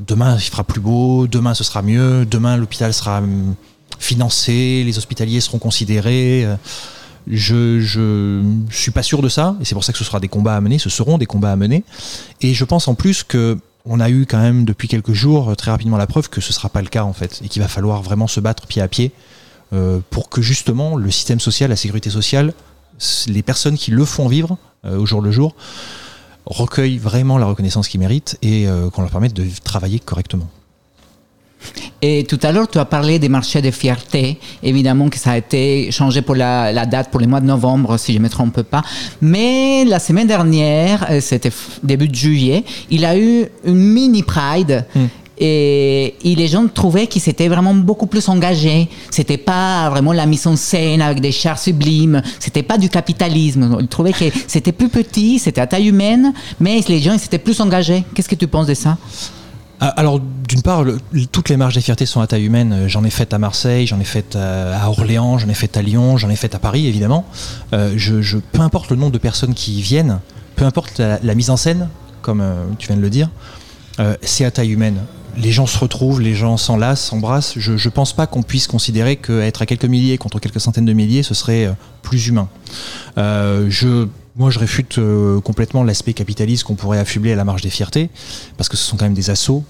[0.00, 3.54] Demain, il fera plus beau, demain ce sera mieux, demain l'hôpital sera hum,
[3.98, 6.44] financé, les hospitaliers seront considérés.
[6.44, 6.56] euh,
[7.28, 10.28] Je, je, suis pas sûr de ça, et c'est pour ça que ce sera des
[10.28, 11.82] combats à mener, ce seront des combats à mener.
[12.40, 15.54] Et je pense en plus que on a eu quand même depuis quelques jours euh,
[15.54, 17.68] très rapidement la preuve que ce sera pas le cas en fait, et qu'il va
[17.68, 19.12] falloir vraiment se battre pied à pied
[19.72, 22.52] euh, pour que justement le système social, la sécurité sociale,
[23.26, 25.56] les personnes qui le font vivre au jour le jour,
[26.46, 30.48] recueillent vraiment la reconnaissance qu'ils méritent et euh, qu'on leur permette de travailler correctement.
[32.02, 34.38] Et tout à l'heure, tu as parlé des marchés de fierté.
[34.62, 37.96] Évidemment que ça a été changé pour la, la date pour le mois de novembre,
[37.96, 38.82] si je ne me trompe pas.
[39.20, 41.50] Mais la semaine dernière, euh, c'était
[41.82, 44.84] début de juillet, il a eu une mini Pride.
[45.38, 48.88] Et, les gens trouvaient qu'ils étaient vraiment beaucoup plus engagés.
[49.10, 52.22] C'était pas vraiment la mise en scène avec des chars sublimes.
[52.38, 53.78] C'était pas du capitalisme.
[53.80, 57.38] Ils trouvaient que c'était plus petit, c'était à taille humaine, mais les gens ils étaient
[57.38, 58.04] plus engagés.
[58.14, 58.98] Qu'est-ce que tu penses de ça?
[59.80, 60.84] Ah, Alors, d'une part,
[61.32, 62.72] toutes les marches des fiertés sont à taille humaine.
[62.72, 65.76] Euh, J'en ai fait à Marseille, j'en ai fait à, à Orléans, j'en ai fait
[65.76, 67.26] à Lyon, j'en ai fait à Paris, évidemment.
[67.72, 70.20] Euh, je, peu importe le nombre de personnes qui viennent,
[70.54, 71.88] peu importe la, mise en scène,
[72.22, 73.28] comme euh, tu viens de le dire,
[74.00, 75.00] euh, c'est à taille humaine.
[75.36, 77.54] Les gens se retrouvent, les gens s'enlacent, s'embrassent.
[77.58, 80.92] Je ne pense pas qu'on puisse considérer qu'être à quelques milliers contre quelques centaines de
[80.92, 81.72] milliers, ce serait euh,
[82.02, 82.48] plus humain.
[83.18, 87.60] Euh, je, moi, je réfute euh, complètement l'aspect capitaliste qu'on pourrait affubler à la marge
[87.60, 88.08] des fiertés,
[88.56, 89.64] parce que ce sont quand même des assauts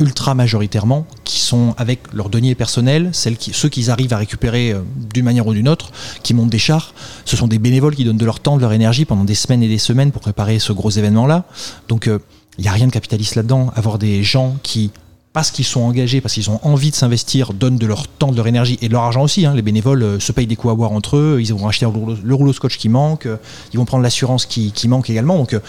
[0.00, 4.72] ultra majoritairement qui sont avec leurs deniers personnels, celles qui, ceux qu'ils arrivent à récupérer
[5.12, 5.90] d'une manière ou d'une autre,
[6.22, 6.94] qui montent des chars.
[7.24, 9.60] Ce sont des bénévoles qui donnent de leur temps, de leur énergie pendant des semaines
[9.64, 11.46] et des semaines pour préparer ce gros événement-là.
[11.88, 12.08] Donc
[12.58, 13.70] il n'y a rien de capitaliste là-dedans.
[13.74, 14.90] Avoir des gens qui
[15.32, 18.36] parce qu'ils sont engagés, parce qu'ils ont envie de s'investir, donnent de leur temps, de
[18.36, 19.46] leur énergie et de leur argent aussi.
[19.46, 19.54] hein.
[19.54, 21.92] Les bénévoles euh, se payent des coups à boire entre eux, ils vont acheter le
[21.92, 23.36] rouleau, le rouleau scotch qui manque, euh,
[23.72, 25.36] ils vont prendre l'assurance qui, qui manque également.
[25.36, 25.60] Donc euh,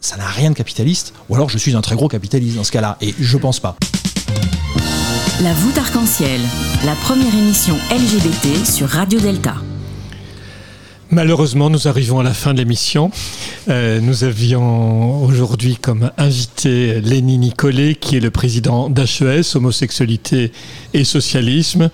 [0.00, 1.12] ça n'a rien de capitaliste.
[1.28, 2.96] Ou alors je suis un très gros capitaliste dans ce cas-là.
[3.02, 3.76] Et je pense pas.
[5.42, 6.40] La voûte arc-en-ciel,
[6.84, 9.56] la première émission LGBT sur Radio Delta.
[11.12, 13.10] Malheureusement, nous arrivons à la fin de l'émission.
[13.68, 20.52] Euh, nous avions aujourd'hui comme invité Lenny Nicolet, qui est le président d'HES, Homosexualité
[20.94, 21.90] et Socialisme.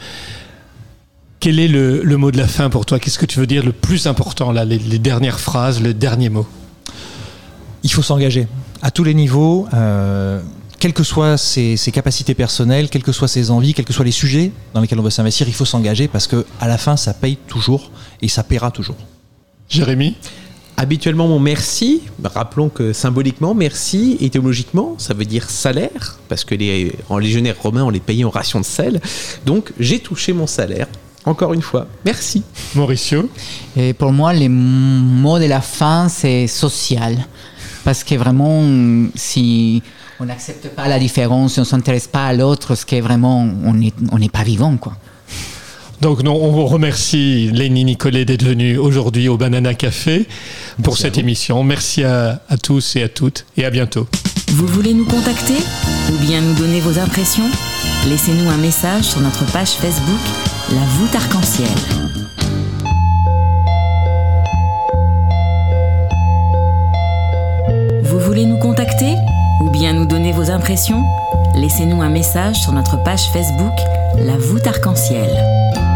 [1.41, 2.99] Quel est le, mot de la fin pour toi?
[2.99, 6.47] Qu'est-ce que tu veux dire le plus important, là, les, dernières phrases, le dernier mot?
[7.85, 8.47] Il faut s'engager
[8.83, 9.67] à tous les niveaux.
[9.73, 10.43] euh,
[10.79, 14.05] quelles que soient ses, ses capacités personnelles, quelles que soient ses envies, quels que soient
[14.05, 16.99] les sujets dans lesquels on veut s'investir, il faut s'engager parce que à la fin,
[16.99, 17.91] ça paye toujours
[18.23, 18.97] et ça paiera toujours.
[19.69, 20.17] Jérémy
[20.79, 26.93] Habituellement, mon merci, rappelons que symboliquement, merci, étymologiquement, ça veut dire salaire, parce que les,
[27.09, 29.01] en légionnaire romain, on les payait en ration de sel.
[29.47, 30.87] Donc, j'ai touché mon salaire.
[31.25, 32.43] Encore une fois, merci.
[32.75, 33.31] Mauricio
[33.75, 37.27] Et pour moi, le mot de la fin, c'est social.
[37.83, 38.63] Parce que vraiment,
[39.15, 39.83] si
[40.21, 43.01] on n'accepte pas la différence, si on ne s'intéresse pas à l'autre, ce qui est
[43.01, 44.97] vraiment, on n'est on n'est pas vivant, quoi.
[46.01, 50.27] Donc non, on vous remercie Lenny Nicolet d'être venu aujourd'hui au Banana Café
[50.83, 51.63] pour cette émission.
[51.65, 54.07] Merci à, à tous et à toutes et à bientôt.
[54.49, 55.55] Vous voulez nous contacter
[56.13, 57.49] ou bien nous donner vos impressions?
[58.09, 60.21] Laissez-nous un message sur notre page Facebook
[60.71, 61.69] La voûte arc-en-ciel.
[68.03, 69.15] Vous voulez nous contacter
[69.63, 71.03] ou bien nous donner vos impressions?
[71.57, 73.73] Laissez-nous un message sur notre page Facebook
[74.19, 75.96] La voûte arc-en-ciel.